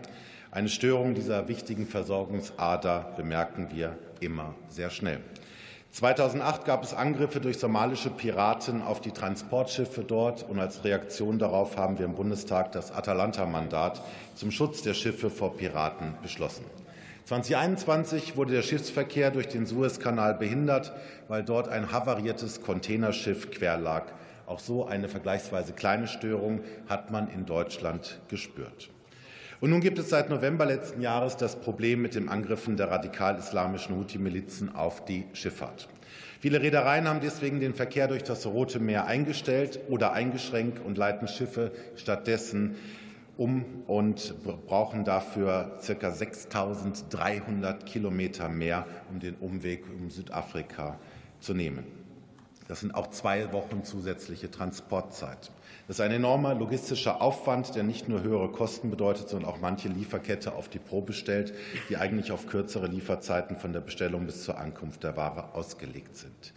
[0.51, 5.21] Eine Störung dieser wichtigen Versorgungsader bemerken wir immer sehr schnell.
[5.91, 11.77] 2008 gab es Angriffe durch somalische Piraten auf die Transportschiffe dort, und als Reaktion darauf
[11.77, 14.03] haben wir im Bundestag das Atalanta-Mandat
[14.35, 16.65] zum Schutz der Schiffe vor Piraten beschlossen.
[17.27, 20.95] 2021 wurde der Schiffsverkehr durch den Suezkanal behindert,
[21.29, 24.07] weil dort ein havariertes Containerschiff quer lag.
[24.47, 28.89] Auch so eine vergleichsweise kleine Störung hat man in Deutschland gespürt.
[29.61, 33.97] Und nun gibt es seit November letzten Jahres das Problem mit den Angriffen der radikal-islamischen
[33.97, 35.89] Houthi-Milizen auf die Schifffahrt.
[36.39, 41.27] Viele Reedereien haben deswegen den Verkehr durch das Rote Meer eingestellt oder eingeschränkt und leiten
[41.27, 42.77] Schiffe stattdessen
[43.37, 44.35] um und
[44.67, 46.09] brauchen dafür ca.
[46.09, 50.99] 6.300 Kilometer mehr, um den Umweg um Südafrika
[51.41, 51.85] zu nehmen.
[52.69, 55.51] Das sind auch zwei Wochen zusätzliche Transportzeit.
[55.89, 59.89] Das ist ein enormer logistischer Aufwand, der nicht nur höhere Kosten bedeutet, sondern auch manche
[59.89, 61.55] Lieferkette auf die Probe stellt,
[61.89, 66.53] die eigentlich auf kürzere Lieferzeiten von der Bestellung bis zur Ankunft der Ware ausgelegt sind.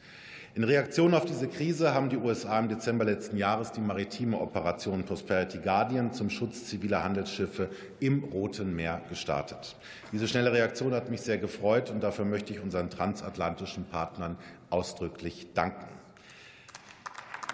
[0.53, 5.05] In Reaktion auf diese Krise haben die USA im Dezember letzten Jahres die maritime Operation
[5.05, 7.69] Prosperity Guardian zum Schutz ziviler Handelsschiffe
[8.01, 9.77] im Roten Meer gestartet.
[10.11, 14.35] Diese schnelle Reaktion hat mich sehr gefreut, und dafür möchte ich unseren transatlantischen Partnern
[14.69, 15.87] ausdrücklich danken.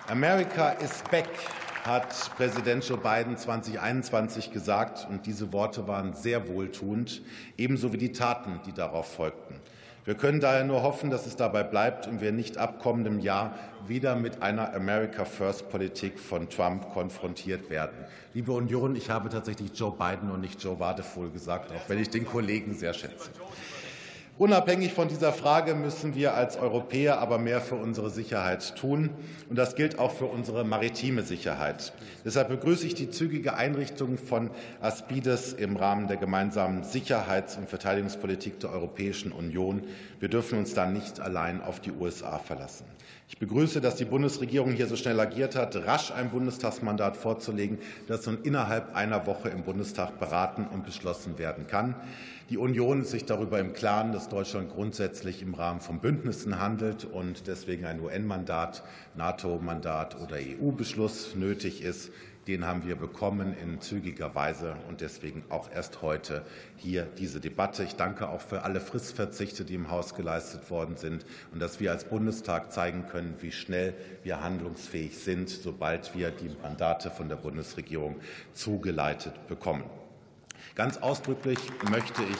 [0.07, 1.27] America is back,
[1.87, 5.07] hat Präsident Joe Biden 2021 gesagt.
[5.09, 7.21] Und diese Worte waren sehr wohltuend,
[7.57, 9.55] ebenso wie die Taten, die darauf folgten.
[10.03, 13.55] Wir können daher nur hoffen, dass es dabei bleibt und wir nicht ab kommendem Jahr
[13.87, 17.97] wieder mit einer America First Politik von Trump konfrontiert werden.
[18.33, 22.09] Liebe Union, ich habe tatsächlich Joe Biden und nicht Joe Wadefuhl gesagt, auch wenn ich
[22.09, 23.31] den Kollegen sehr schätze.
[24.39, 29.09] Unabhängig von dieser Frage müssen wir als Europäer aber mehr für unsere Sicherheit tun.
[29.49, 31.91] Und das gilt auch für unsere maritime Sicherheit.
[32.23, 38.59] Deshalb begrüße ich die zügige Einrichtung von Aspides im Rahmen der gemeinsamen Sicherheits- und Verteidigungspolitik
[38.59, 39.81] der Europäischen Union.
[40.19, 42.85] Wir dürfen uns da nicht allein auf die USA verlassen.
[43.29, 48.25] Ich begrüße, dass die Bundesregierung hier so schnell agiert hat, rasch ein Bundestagsmandat vorzulegen, das
[48.25, 51.95] nun innerhalb einer Woche im Bundestag beraten und beschlossen werden kann.
[52.49, 57.03] Die Union ist sich darüber im Klaren, dass Deutschland grundsätzlich im Rahmen von Bündnissen handelt
[57.03, 58.83] und deswegen ein UN-Mandat,
[59.15, 62.09] NATO-Mandat oder EU-Beschluss nötig ist.
[62.47, 66.43] Den haben wir bekommen in zügiger Weise und deswegen auch erst heute
[66.77, 67.83] hier diese Debatte.
[67.83, 71.91] Ich danke auch für alle Fristverzichte, die im Haus geleistet worden sind und dass wir
[71.91, 77.35] als Bundestag zeigen können, wie schnell wir handlungsfähig sind, sobald wir die Mandate von der
[77.35, 78.15] Bundesregierung
[78.53, 79.83] zugeleitet bekommen.
[80.75, 82.37] Ganz ausdrücklich möchte ich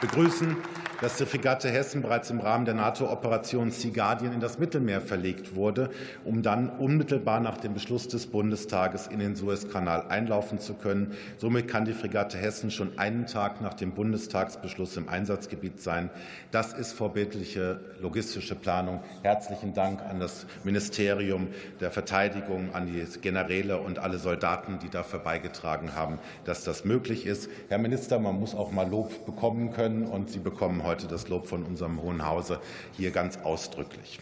[0.00, 0.56] begrüßen,
[1.02, 5.56] dass die Fregatte Hessen bereits im Rahmen der NATO-Operation Sea Guardian in das Mittelmeer verlegt
[5.56, 5.90] wurde,
[6.24, 11.16] um dann unmittelbar nach dem Beschluss des Bundestages in den Suezkanal einlaufen zu können.
[11.38, 16.08] Somit kann die Fregatte Hessen schon einen Tag nach dem Bundestagsbeschluss im Einsatzgebiet sein.
[16.52, 19.00] Das ist vorbildliche logistische Planung.
[19.24, 21.48] Herzlichen Dank an das Ministerium
[21.80, 27.26] der Verteidigung, an die Generäle und alle Soldaten, die dafür beigetragen haben, dass das möglich
[27.26, 27.50] ist.
[27.68, 31.28] Herr Minister, man muss auch mal Lob bekommen können, und Sie bekommen heute heute das
[31.28, 32.60] Lob von unserem Hohen Hause
[32.92, 34.20] hier ganz ausdrücklich.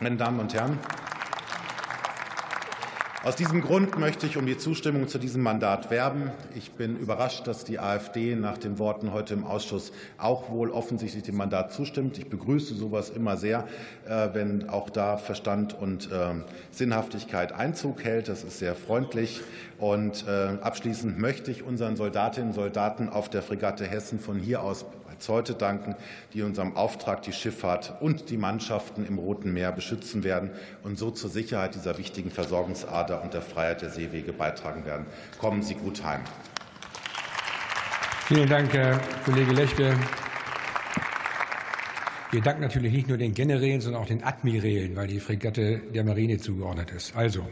[0.00, 0.78] Meine Damen und Herren,
[3.24, 6.30] aus diesem Grund möchte ich um die Zustimmung zu diesem Mandat werben.
[6.54, 11.22] Ich bin überrascht, dass die AfD nach den Worten heute im Ausschuss auch wohl offensichtlich
[11.22, 12.18] dem Mandat zustimmt.
[12.18, 13.66] Ich begrüße sowas immer sehr,
[14.06, 16.34] äh, wenn auch da Verstand und äh,
[16.70, 18.28] Sinnhaftigkeit Einzug hält.
[18.28, 19.40] Das ist sehr freundlich.
[19.78, 24.62] Und äh, abschließend möchte ich unseren Soldatinnen und Soldaten auf der Fregatte Hessen von hier
[24.62, 24.84] aus
[25.28, 25.96] heute danken,
[26.32, 30.50] die unserem Auftrag die Schifffahrt und die Mannschaften im Roten Meer beschützen werden
[30.82, 35.06] und so zur Sicherheit dieser wichtigen Versorgungsader und der Freiheit der Seewege beitragen werden.
[35.38, 36.20] Kommen Sie gut heim.
[38.26, 39.94] Vielen Dank, Herr Kollege Lechte.
[42.30, 46.04] Wir danken natürlich nicht nur den Generälen, sondern auch den Admirälen, weil die Fregatte der
[46.04, 47.14] Marine zugeordnet ist.
[47.14, 47.46] Also,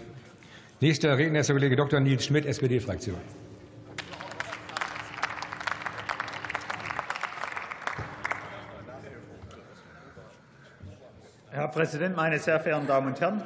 [0.80, 2.00] nächster Redner ist der Kollege Dr.
[2.00, 3.41] Nils Schmidt, SPD-Fraktion.
[11.72, 13.42] Präsident, meine sehr verehrten Damen und Herren!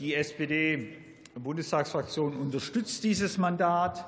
[0.00, 4.04] Die SPD-Bundestagsfraktion unterstützt dieses Mandat.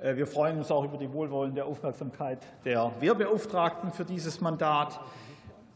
[0.00, 4.98] Wir freuen uns auch über die wohlwollende Aufmerksamkeit der Wehrbeauftragten für dieses Mandat.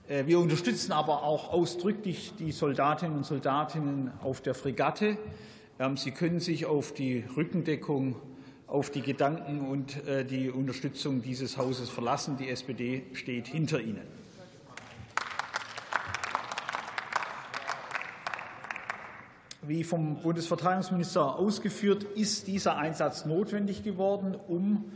[0.08, 5.18] Wir unterstützen aber auch ausdrücklich die Soldatinnen und Soldaten auf der Fregatte.
[5.78, 8.16] Ähm, Sie können sich auf die Rückendeckung,
[8.66, 12.38] auf die Gedanken und äh, die Unterstützung dieses Hauses verlassen.
[12.38, 14.21] Die SPD steht hinter Ihnen.
[19.64, 24.90] Wie vom Bundesverteidigungsminister ausgeführt, ist dieser Einsatz notwendig geworden, um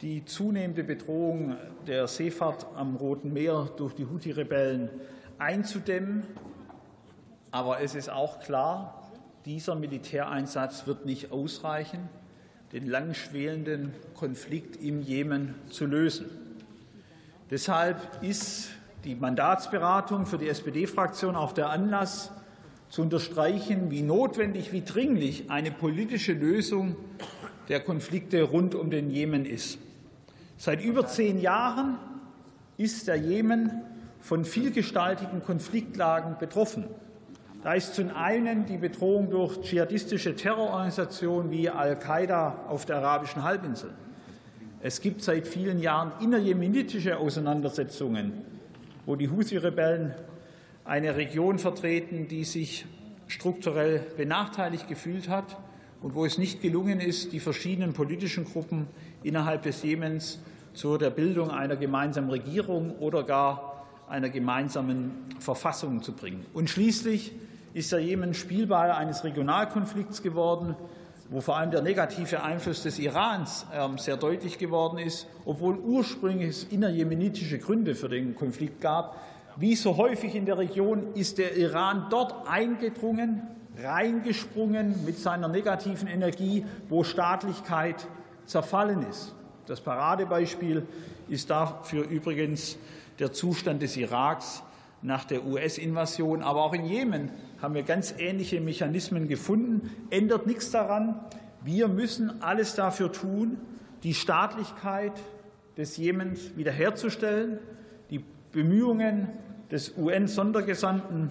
[0.00, 1.56] die zunehmende Bedrohung
[1.88, 4.90] der Seefahrt am Roten Meer durch die Houthi-Rebellen
[5.38, 6.22] einzudämmen.
[7.50, 9.10] Aber es ist auch klar,
[9.44, 12.08] dieser Militäreinsatz wird nicht ausreichen,
[12.70, 16.26] den langschwelenden Konflikt im Jemen zu lösen.
[17.50, 18.70] Deshalb ist
[19.02, 22.30] die Mandatsberatung für die SPD-Fraktion auch der Anlass,
[22.92, 26.94] zu unterstreichen, wie notwendig, wie dringlich eine politische Lösung
[27.70, 29.78] der Konflikte rund um den Jemen ist.
[30.58, 31.96] Seit über zehn Jahren
[32.76, 33.80] ist der Jemen
[34.20, 36.84] von vielgestaltigen Konfliktlagen betroffen.
[37.62, 43.94] Da ist zum einen die Bedrohung durch dschihadistische Terrororganisationen wie Al-Qaida auf der arabischen Halbinsel.
[44.82, 48.34] Es gibt seit vielen Jahren innerjemenitische Auseinandersetzungen,
[49.06, 50.14] wo die Husi-Rebellen
[50.84, 52.86] eine Region vertreten, die sich
[53.28, 55.56] strukturell benachteiligt gefühlt hat
[56.02, 58.88] und wo es nicht gelungen ist, die verschiedenen politischen Gruppen
[59.22, 60.40] innerhalb des Jemens
[60.74, 66.44] zu der Bildung einer gemeinsamen Regierung oder gar einer gemeinsamen Verfassung zu bringen.
[66.52, 67.32] Und schließlich
[67.72, 70.76] ist der Jemen Spielball eines Regionalkonflikts geworden,
[71.30, 76.70] wo vor allem der negative Einfluss des Irans ähm, sehr deutlich geworden ist, obwohl ursprünglich
[76.70, 79.16] innerjemenitische Gründe für den Konflikt gab,
[79.56, 83.42] Wie so häufig in der Region ist der Iran dort eingedrungen,
[83.82, 88.06] reingesprungen mit seiner negativen Energie, wo Staatlichkeit
[88.46, 89.34] zerfallen ist.
[89.66, 90.86] Das Paradebeispiel
[91.28, 92.78] ist dafür übrigens
[93.18, 94.62] der Zustand des Iraks
[95.02, 96.42] nach der US-Invasion.
[96.42, 99.90] Aber auch in Jemen haben wir ganz ähnliche Mechanismen gefunden.
[100.10, 101.20] Ändert nichts daran.
[101.62, 103.58] Wir müssen alles dafür tun,
[104.02, 105.12] die Staatlichkeit
[105.76, 107.58] des Jemens wiederherzustellen,
[108.52, 109.28] Bemühungen
[109.70, 111.30] des UN-Sondergesandten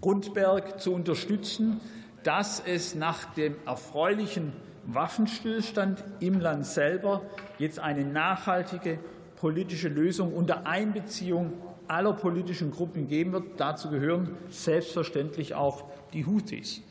[0.00, 1.80] Grundberg zu unterstützen,
[2.22, 4.52] dass es nach dem erfreulichen
[4.86, 7.22] Waffenstillstand im Land selber
[7.58, 8.98] jetzt eine nachhaltige
[9.36, 11.52] politische Lösung unter Einbeziehung
[11.88, 13.44] aller politischen Gruppen geben wird.
[13.58, 16.82] Dazu gehören selbstverständlich auch die Houthis.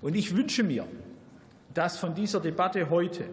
[0.00, 0.86] Und ich wünsche mir,
[1.74, 3.24] dass von dieser Debatte heute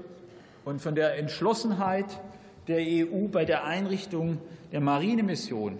[0.66, 2.20] und von der Entschlossenheit
[2.68, 4.40] der EU bei der Einrichtung
[4.72, 5.80] der Marinemission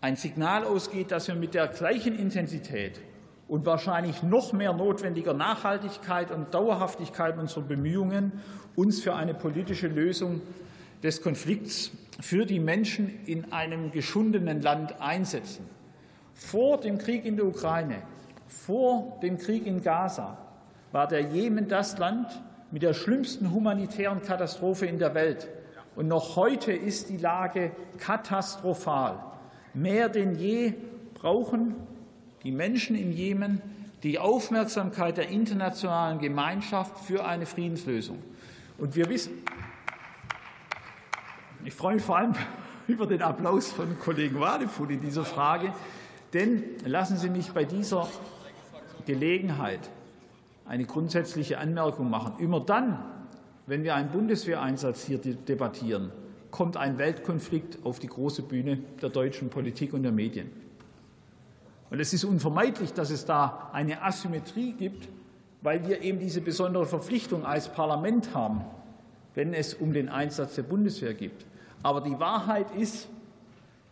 [0.00, 3.00] ein Signal ausgeht, dass wir mit der gleichen Intensität
[3.48, 8.32] und wahrscheinlich noch mehr notwendiger Nachhaltigkeit und Dauerhaftigkeit unserer Bemühungen
[8.76, 10.40] uns für eine politische Lösung
[11.02, 15.66] des Konflikts für die Menschen in einem geschundenen Land einsetzen.
[16.34, 18.02] Vor dem Krieg in der Ukraine,
[18.46, 20.38] vor dem Krieg in Gaza
[20.92, 22.28] war der Jemen das Land
[22.70, 25.48] mit der schlimmsten humanitären Katastrophe in der Welt.
[25.96, 29.18] Und noch heute ist die Lage katastrophal.
[29.74, 30.74] Mehr denn je
[31.14, 31.74] brauchen
[32.42, 33.60] die Menschen im Jemen
[34.02, 38.22] die Aufmerksamkeit der internationalen Gemeinschaft für eine Friedenslösung.
[38.78, 39.32] Und wir wissen,
[41.64, 42.34] ich freue mich vor allem
[42.86, 45.72] über den Applaus von Kollegen Wadefuhl in dieser Frage,
[46.32, 48.08] denn lassen Sie mich bei dieser
[49.04, 49.90] Gelegenheit
[50.66, 52.34] eine grundsätzliche Anmerkung machen.
[52.38, 52.98] Immer dann,
[53.70, 56.10] wenn wir einen Bundeswehreinsatz hier debattieren,
[56.50, 60.50] kommt ein Weltkonflikt auf die große Bühne der deutschen Politik und der Medien.
[61.88, 65.08] Und es ist unvermeidlich, dass es da eine Asymmetrie gibt,
[65.62, 68.64] weil wir eben diese besondere Verpflichtung als Parlament haben,
[69.36, 71.46] wenn es um den Einsatz der Bundeswehr geht.
[71.84, 73.08] Aber die Wahrheit ist,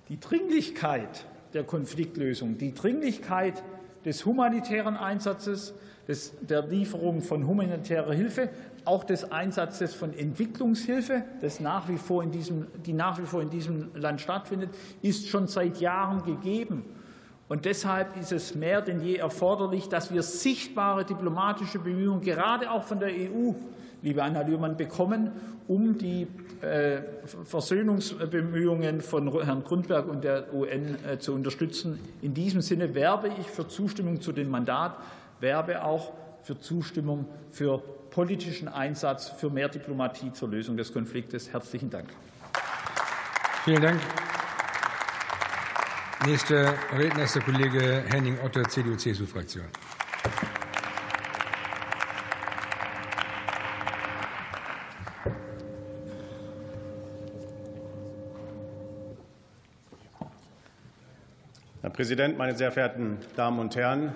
[0.09, 3.63] die Dringlichkeit der Konfliktlösung, die Dringlichkeit
[4.05, 5.73] des humanitären Einsatzes,
[6.09, 8.49] des, der Lieferung von humanitärer Hilfe,
[8.89, 13.43] auch des Einsatzes von Entwicklungshilfe, das nach wie vor in diesem, die nach wie vor
[13.43, 14.71] in diesem Land stattfindet,
[15.03, 16.85] ist schon seit Jahren gegeben.
[17.49, 22.83] Und deshalb ist es mehr denn je erforderlich, dass wir sichtbare diplomatische Bemühungen, gerade auch
[22.83, 23.53] von der EU,
[24.03, 25.33] liebe Anna Lührmann, bekommen,
[25.67, 26.27] um die
[26.63, 27.03] äh,
[27.45, 31.99] Versöhnungsbemühungen von Herrn Grundberg und der UN äh, zu unterstützen.
[32.23, 34.97] In diesem Sinne werbe ich für Zustimmung zu dem Mandat,
[35.41, 37.79] werbe auch für Zustimmung für
[38.11, 41.53] politischen Einsatz für mehr Diplomatie zur Lösung des Konfliktes.
[41.53, 42.09] Herzlichen Dank.
[43.65, 44.01] Vielen Dank.
[46.27, 49.67] Nächster Redner ist der Kollege Henning Otter, CDU-CSU-Fraktion.
[61.83, 64.13] Herr Präsident, meine sehr verehrten Damen und Herren!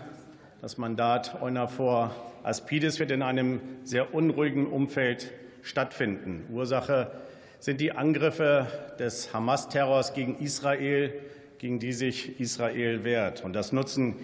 [0.62, 6.46] Das Mandat EUNAVFOR Aspides wird in einem sehr unruhigen Umfeld stattfinden.
[6.52, 7.10] Ursache
[7.58, 11.14] sind die Angriffe des Hamas-Terrors gegen Israel,
[11.58, 13.42] gegen die sich Israel wehrt.
[13.42, 14.14] Und das nutzen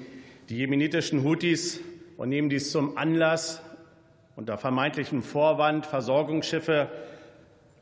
[0.48, 1.80] die jemenitischen Houthis
[2.16, 3.60] und nehmen dies zum Anlass,
[4.36, 6.86] unter vermeintlichem Vorwand Versorgungsschiffe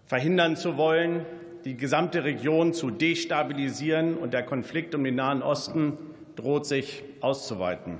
[0.07, 1.27] verhindern zu wollen,
[1.67, 5.99] die gesamte Region zu destabilisieren, und der Konflikt um den Nahen Osten
[6.37, 7.99] droht sich auszuweiten.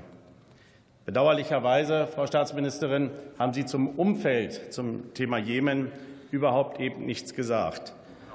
[1.07, 5.89] Bedauerlicherweise, Frau Staatsministerin, haben Sie zum Umfeld zum Thema Jemen
[6.31, 7.93] überhaupt eben nichts gesagt.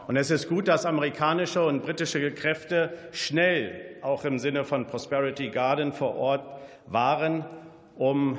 [0.08, 5.50] Und es ist gut, dass amerikanische und britische Kräfte schnell auch im Sinne von Prosperity
[5.50, 6.46] Garden vor Ort
[6.86, 7.44] waren,
[7.98, 8.38] um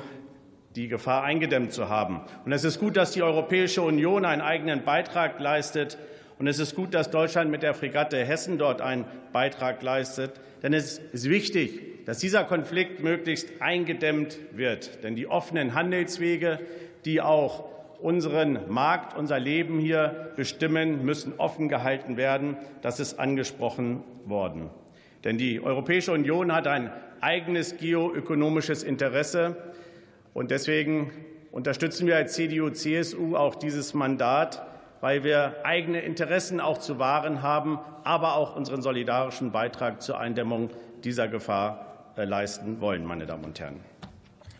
[0.74, 2.20] die Gefahr eingedämmt zu haben.
[2.44, 5.96] Und es ist gut, dass die Europäische Union einen eigenen Beitrag leistet,
[6.40, 10.32] und es ist gut, dass Deutschland mit der Fregatte Hessen dort einen Beitrag leistet.
[10.64, 15.02] Denn es ist wichtig, dass dieser Konflikt möglichst eingedämmt wird.
[15.02, 16.60] Denn die offenen Handelswege,
[17.04, 17.64] die auch
[18.00, 22.56] unseren Markt, unser Leben hier bestimmen, müssen offen gehalten werden.
[22.82, 24.70] Das ist angesprochen worden.
[25.24, 26.90] Denn die Europäische Union hat ein
[27.20, 29.56] eigenes geoökonomisches Interesse.
[30.34, 31.10] Und deswegen
[31.50, 34.62] unterstützen wir als CDU-CSU auch dieses Mandat
[35.04, 40.70] weil wir eigene Interessen auch zu wahren haben, aber auch unseren solidarischen Beitrag zur Eindämmung
[41.04, 43.80] dieser Gefahr leisten wollen, meine Damen und Herren.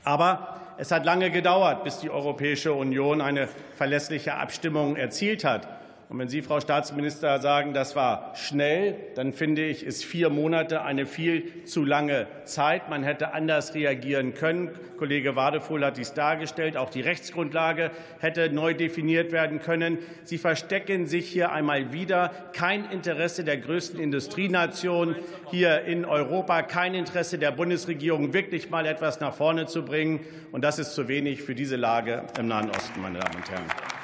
[0.02, 5.68] Aber es hat lange gedauert, bis die Europäische Union eine verlässliche Abstimmung erzielt hat.
[6.08, 10.82] Und wenn Sie, Frau Staatsminister, sagen, das war schnell, dann finde ich, ist vier Monate
[10.82, 12.90] eine viel zu lange Zeit.
[12.90, 14.70] Man hätte anders reagieren können.
[14.98, 16.76] Kollege Wadefuhl hat dies dargestellt.
[16.76, 17.90] Auch die Rechtsgrundlage
[18.20, 19.98] hätte neu definiert werden können.
[20.24, 22.30] Sie verstecken sich hier einmal wieder.
[22.52, 25.16] Kein Interesse der größten Industrienation
[25.50, 30.20] hier in Europa, kein Interesse der Bundesregierung, wirklich mal etwas nach vorne zu bringen.
[30.52, 34.03] Und das ist zu wenig für diese Lage im Nahen Osten, meine Damen und Herren.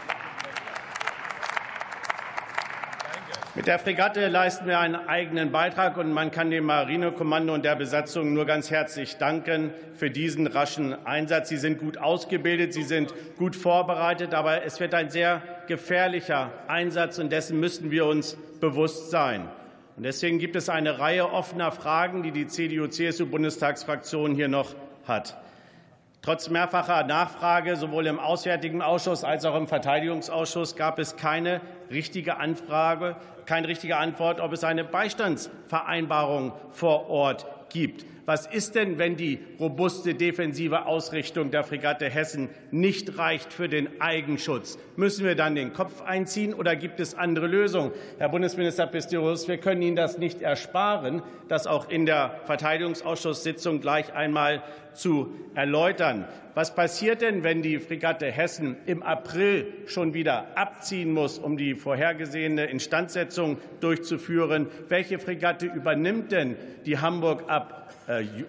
[3.57, 7.74] Mit der Fregatte leisten wir einen eigenen Beitrag, und man kann dem Marinekommando und der
[7.74, 11.48] Besatzung nur ganz herzlich danken für diesen raschen Einsatz.
[11.48, 17.18] Sie sind gut ausgebildet, sie sind gut vorbereitet, aber es wird ein sehr gefährlicher Einsatz,
[17.18, 19.48] und dessen müssen wir uns bewusst sein.
[19.96, 24.76] Und deswegen gibt es eine Reihe offener Fragen, die die CDU-CSU-Bundestagsfraktion hier noch
[25.09, 25.36] hat.
[26.23, 32.37] Trotz mehrfacher Nachfrage sowohl im Auswärtigen Ausschuss als auch im Verteidigungsausschuss gab es keine richtige
[32.37, 33.16] Anfrage,
[33.47, 38.05] keine richtige Antwort, ob es eine Beistandsvereinbarung vor Ort gibt.
[38.31, 44.01] Was ist denn, wenn die robuste defensive Ausrichtung der Fregatte Hessen nicht reicht für den
[44.01, 44.78] Eigenschutz?
[44.95, 47.91] Müssen wir dann den Kopf einziehen oder gibt es andere Lösungen?
[48.18, 54.14] Herr Bundesminister Pistorius, wir können Ihnen das nicht ersparen, das auch in der Verteidigungsausschusssitzung gleich
[54.14, 54.62] einmal
[54.93, 56.24] zu erläutern.
[56.55, 61.74] Was passiert denn, wenn die Fregatte Hessen im April schon wieder abziehen muss, um die
[61.74, 64.68] vorhergesehene Instandsetzung durchzuführen?
[64.89, 66.55] Welche Fregatte übernimmt denn
[66.87, 67.80] die Hamburg ab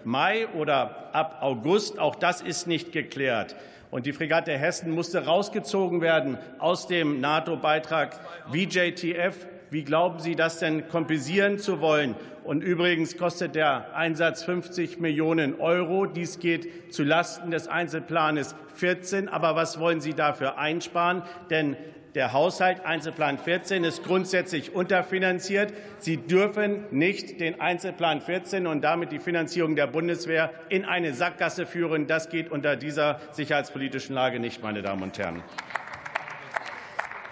[0.04, 2.00] Mai oder ab August.
[2.00, 3.56] Auch das ist nicht geklärt.
[3.92, 8.20] Und die Fregatte Hessen musste rausgezogen werden aus dem NATO-Beitrag
[8.52, 9.48] VJTF.
[9.70, 12.16] Wie glauben Sie, das denn kompensieren zu wollen?
[12.44, 16.06] Und übrigens kostet der Einsatz 50 Millionen Euro.
[16.06, 19.30] Dies geht zulasten des Einzelplanes 14.
[19.30, 21.22] Aber was wollen Sie dafür einsparen?
[21.50, 21.78] Denn
[22.16, 25.74] der Haushalt Einzelplan 14 ist grundsätzlich unterfinanziert.
[26.00, 31.66] Sie dürfen nicht den Einzelplan 14 und damit die Finanzierung der Bundeswehr in eine Sackgasse
[31.66, 32.08] führen.
[32.08, 35.42] Das geht unter dieser sicherheitspolitischen Lage nicht, meine Damen und Herren.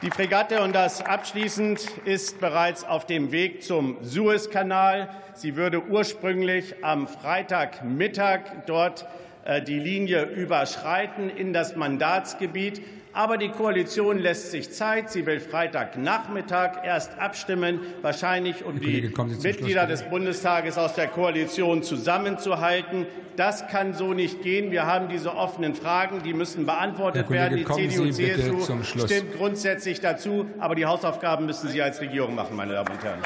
[0.02, 5.10] Die Fregatte, und das abschließend, ist bereits auf dem Weg zum Suezkanal.
[5.34, 9.06] Sie würde ursprünglich am Freitagmittag dort
[9.44, 12.82] äh, die Linie überschreiten in das Mandatsgebiet.
[13.12, 15.10] Aber die Koalition lässt sich Zeit.
[15.10, 23.07] Sie will Freitagnachmittag erst abstimmen, wahrscheinlich um die Mitglieder des Bundestages aus der Koalition zusammenzuhalten.
[23.36, 24.70] Das kann so nicht gehen.
[24.70, 27.78] Wir haben diese offenen Fragen, die müssen beantwortet Kollege, werden.
[27.78, 32.89] Die CDU-CSU stimmt grundsätzlich dazu, aber die Hausaufgaben müssen Sie als Regierung machen, meine Damen
[32.89, 33.20] und Herren.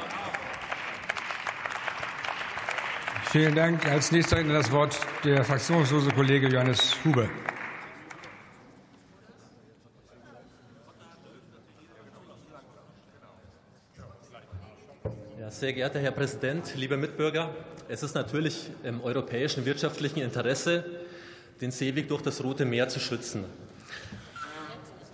[3.31, 3.85] Vielen Dank.
[3.87, 7.27] Als nächster das Wort der fraktionslose Kollege Johannes Huber.
[15.63, 17.49] Sehr geehrter Herr Präsident, liebe Mitbürger,
[17.87, 20.83] es ist natürlich im europäischen wirtschaftlichen Interesse,
[21.61, 23.45] den Seeweg durch das Rote Meer zu schützen.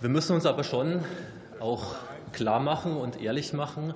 [0.00, 1.04] Wir müssen uns aber schon
[1.60, 1.94] auch
[2.32, 3.94] klar machen und ehrlich machen,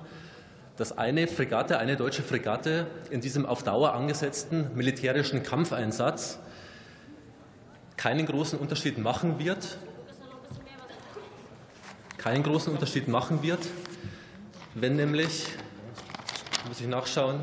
[0.77, 6.39] dass eine Fregatte, eine deutsche Fregatte in diesem auf Dauer angesetzten militärischen Kampfeinsatz
[7.97, 9.77] keinen großen Unterschied machen wird,
[12.17, 13.59] keinen großen Unterschied machen wird,
[14.73, 15.47] wenn nämlich
[16.67, 17.41] muss ich nachschauen,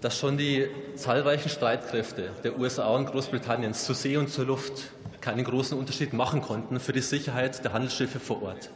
[0.00, 5.44] dass schon die zahlreichen Streitkräfte der USA und Großbritanniens zur See und zur Luft keinen
[5.44, 8.70] großen Unterschied machen konnten für die Sicherheit der Handelsschiffe vor Ort.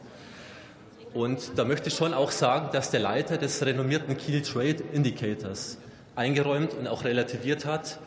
[1.13, 5.79] Und da möchte ich schon auch sagen, dass der Leiter des renommierten Kiel Trade Indicators
[6.17, 7.99] eingeräumt und auch relativiert hat,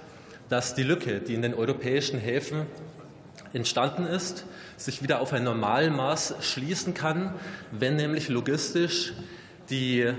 [0.50, 2.66] dass die Lücke, die in den europäischen Häfen
[3.54, 4.46] entstanden ist,
[4.78, 7.34] sich wieder auf ein Normalmaß schließen kann,
[7.72, 9.14] wenn nämlich logistisch
[9.70, 10.12] die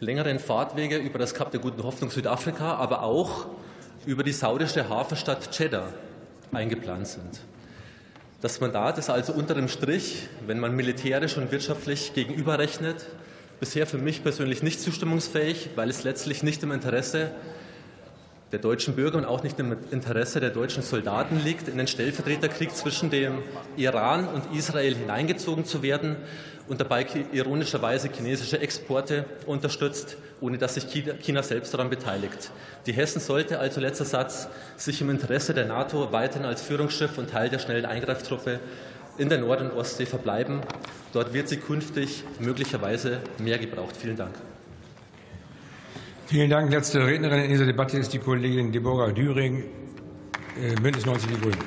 [0.00, 3.46] längeren Fahrtwege über das Kap der Guten Hoffnung Südafrika, aber auch
[4.06, 5.92] über die saudische Hafenstadt Jeddah
[6.52, 7.40] eingeplant sind.
[8.40, 13.06] Das Mandat ist also unter dem Strich, wenn man militärisch und wirtschaftlich gegenüberrechnet,
[13.60, 17.30] bisher für mich persönlich nicht zustimmungsfähig, weil es letztlich nicht im Interesse
[18.52, 22.70] der deutschen Bürger und auch nicht im Interesse der deutschen Soldaten liegt, in den Stellvertreterkrieg
[22.76, 23.38] zwischen dem
[23.76, 26.16] Iran und Israel hineingezogen zu werden
[26.68, 30.84] und dabei ironischerweise chinesische Exporte unterstützt, ohne dass sich
[31.20, 32.50] China selbst daran beteiligt.
[32.86, 37.30] Die Hessen sollte also letzter Satz sich im Interesse der NATO weiterhin als Führungsschiff und
[37.30, 38.60] Teil der schnellen Eingreiftruppe
[39.18, 40.60] in der Nord- und Ostsee verbleiben.
[41.12, 43.96] Dort wird sie künftig möglicherweise mehr gebraucht.
[43.96, 44.34] Vielen Dank.
[46.32, 46.72] Vielen Dank.
[46.72, 49.64] Letzte Rednerin in dieser Debatte ist die Kollegin Deborah Düring,
[50.58, 51.58] äh, Bündnis 90 Die Grünen.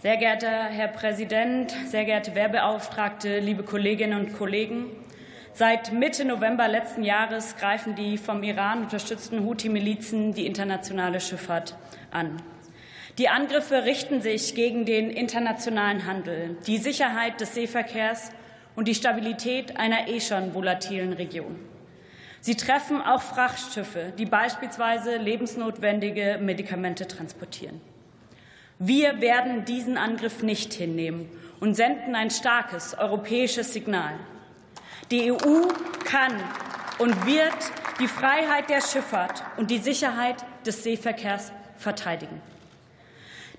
[0.00, 5.07] Sehr geehrter Herr Präsident, sehr geehrte Werbeauftragte, liebe Kolleginnen und Kollegen!
[5.58, 11.76] Seit Mitte November letzten Jahres greifen die vom Iran unterstützten Houthi-Milizen die internationale Schifffahrt
[12.12, 12.40] an.
[13.18, 18.30] Die Angriffe richten sich gegen den internationalen Handel, die Sicherheit des Seeverkehrs
[18.76, 21.56] und die Stabilität einer eh schon volatilen Region.
[22.40, 27.80] Sie treffen auch Frachtschiffe, die beispielsweise lebensnotwendige Medikamente transportieren.
[28.78, 31.28] Wir werden diesen Angriff nicht hinnehmen
[31.58, 34.14] und senden ein starkes europäisches Signal.
[35.10, 35.68] Die EU
[36.04, 36.34] kann
[36.98, 37.56] und wird
[37.98, 42.42] die Freiheit der Schifffahrt und die Sicherheit des Seeverkehrs verteidigen.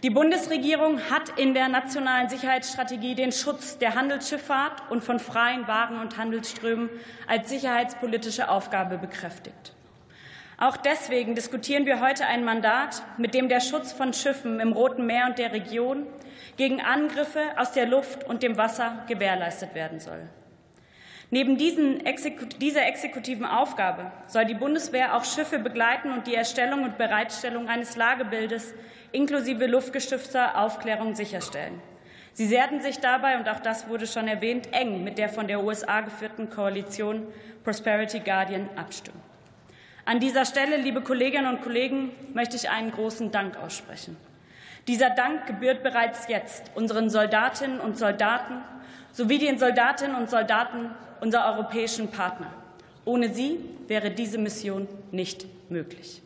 [0.03, 5.99] Die Bundesregierung hat in der nationalen Sicherheitsstrategie den Schutz der Handelsschifffahrt und von freien Waren-
[5.99, 6.89] und Handelsströmen
[7.27, 9.73] als sicherheitspolitische Aufgabe bekräftigt.
[10.57, 15.05] Auch deswegen diskutieren wir heute ein Mandat, mit dem der Schutz von Schiffen im Roten
[15.07, 16.05] Meer und der Region
[16.57, 20.29] gegen Angriffe aus der Luft und dem Wasser gewährleistet werden soll.
[21.31, 22.01] Neben diesen,
[22.59, 27.95] dieser exekutiven Aufgabe soll die Bundeswehr auch Schiffe begleiten und die Erstellung und Bereitstellung eines
[27.95, 28.73] Lagebildes
[29.11, 31.79] inklusive luftgestützter Aufklärung sicherstellen.
[32.33, 35.63] Sie werden sich dabei, und auch das wurde schon erwähnt, eng mit der von der
[35.63, 37.27] USA geführten Koalition
[37.63, 39.21] Prosperity Guardian abstimmen.
[40.05, 44.17] An dieser Stelle, liebe Kolleginnen und Kollegen, möchte ich einen großen Dank aussprechen.
[44.87, 48.63] Dieser Dank gebührt bereits jetzt unseren Soldatinnen und Soldaten
[49.11, 50.89] sowie den Soldatinnen und Soldaten
[51.21, 52.51] unserer europäischen Partner.
[53.05, 56.21] Ohne sie wäre diese Mission nicht möglich.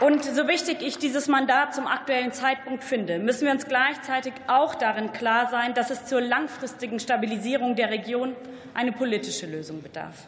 [0.00, 4.74] Und so wichtig ich dieses Mandat zum aktuellen Zeitpunkt finde, müssen wir uns gleichzeitig auch
[4.74, 8.34] darin klar sein, dass es zur langfristigen Stabilisierung der Region
[8.74, 10.26] eine politische Lösung bedarf.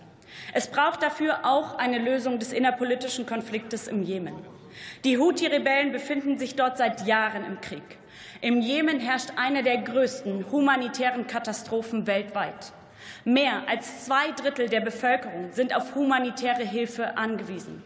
[0.52, 4.34] Es braucht dafür auch eine Lösung des innerpolitischen Konfliktes im Jemen.
[5.04, 7.98] Die Houthi-Rebellen befinden sich dort seit Jahren im Krieg.
[8.40, 12.72] Im Jemen herrscht eine der größten humanitären Katastrophen weltweit.
[13.24, 17.82] Mehr als zwei Drittel der Bevölkerung sind auf humanitäre Hilfe angewiesen.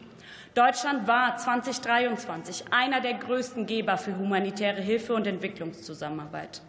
[0.54, 6.62] Deutschland war 2023 einer der größten Geber für humanitäre Hilfe und Entwicklungszusammenarbeit.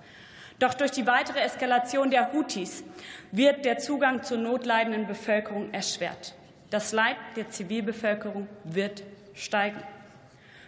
[0.60, 2.84] Doch durch die weitere Eskalation der Houthis
[3.32, 6.36] wird der Zugang zur notleidenden Bevölkerung erschwert.
[6.70, 9.03] Das Leid der Zivilbevölkerung wird
[9.34, 9.82] steigen.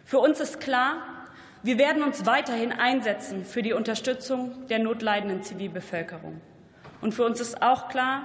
[0.05, 1.20] Für uns ist klar,
[1.63, 6.41] wir werden uns weiterhin einsetzen für die Unterstützung der notleidenden Zivilbevölkerung.
[7.01, 8.23] Und für uns ist auch klar,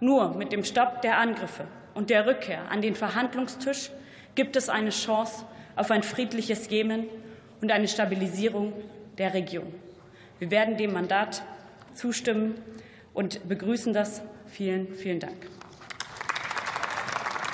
[0.00, 3.90] nur mit dem Stopp der Angriffe und der Rückkehr an den Verhandlungstisch
[4.34, 5.44] gibt es eine Chance
[5.76, 7.06] auf ein friedliches Jemen
[7.60, 8.72] und eine Stabilisierung
[9.18, 9.72] der Region.
[10.40, 11.42] Wir werden dem Mandat
[11.94, 12.56] zustimmen
[13.12, 14.22] und begrüßen das.
[14.48, 15.36] Vielen, vielen Dank.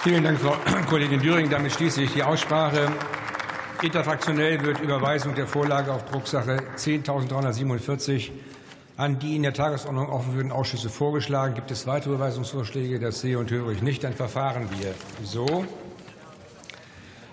[0.02, 0.56] Vielen Dank, Frau
[0.88, 1.50] Kollegin Düring.
[1.50, 2.90] Damit schließe ich die Aussprache.
[3.83, 8.31] Interfraktionell wird Überweisung der Vorlage auf Drucksache 10.347
[8.99, 11.55] an die in der Tagesordnung offenen Ausschüsse vorgeschlagen.
[11.55, 13.01] Gibt es weitere Überweisungsvorschläge?
[13.01, 14.05] Das sehe und höre ich nicht.
[14.05, 15.64] Dann verfahren wir so.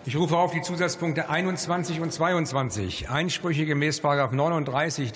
[0.06, 3.10] Ich rufe auf die Zusatzpunkte 21 und 22.
[3.10, 5.06] Einsprüche gemäß 39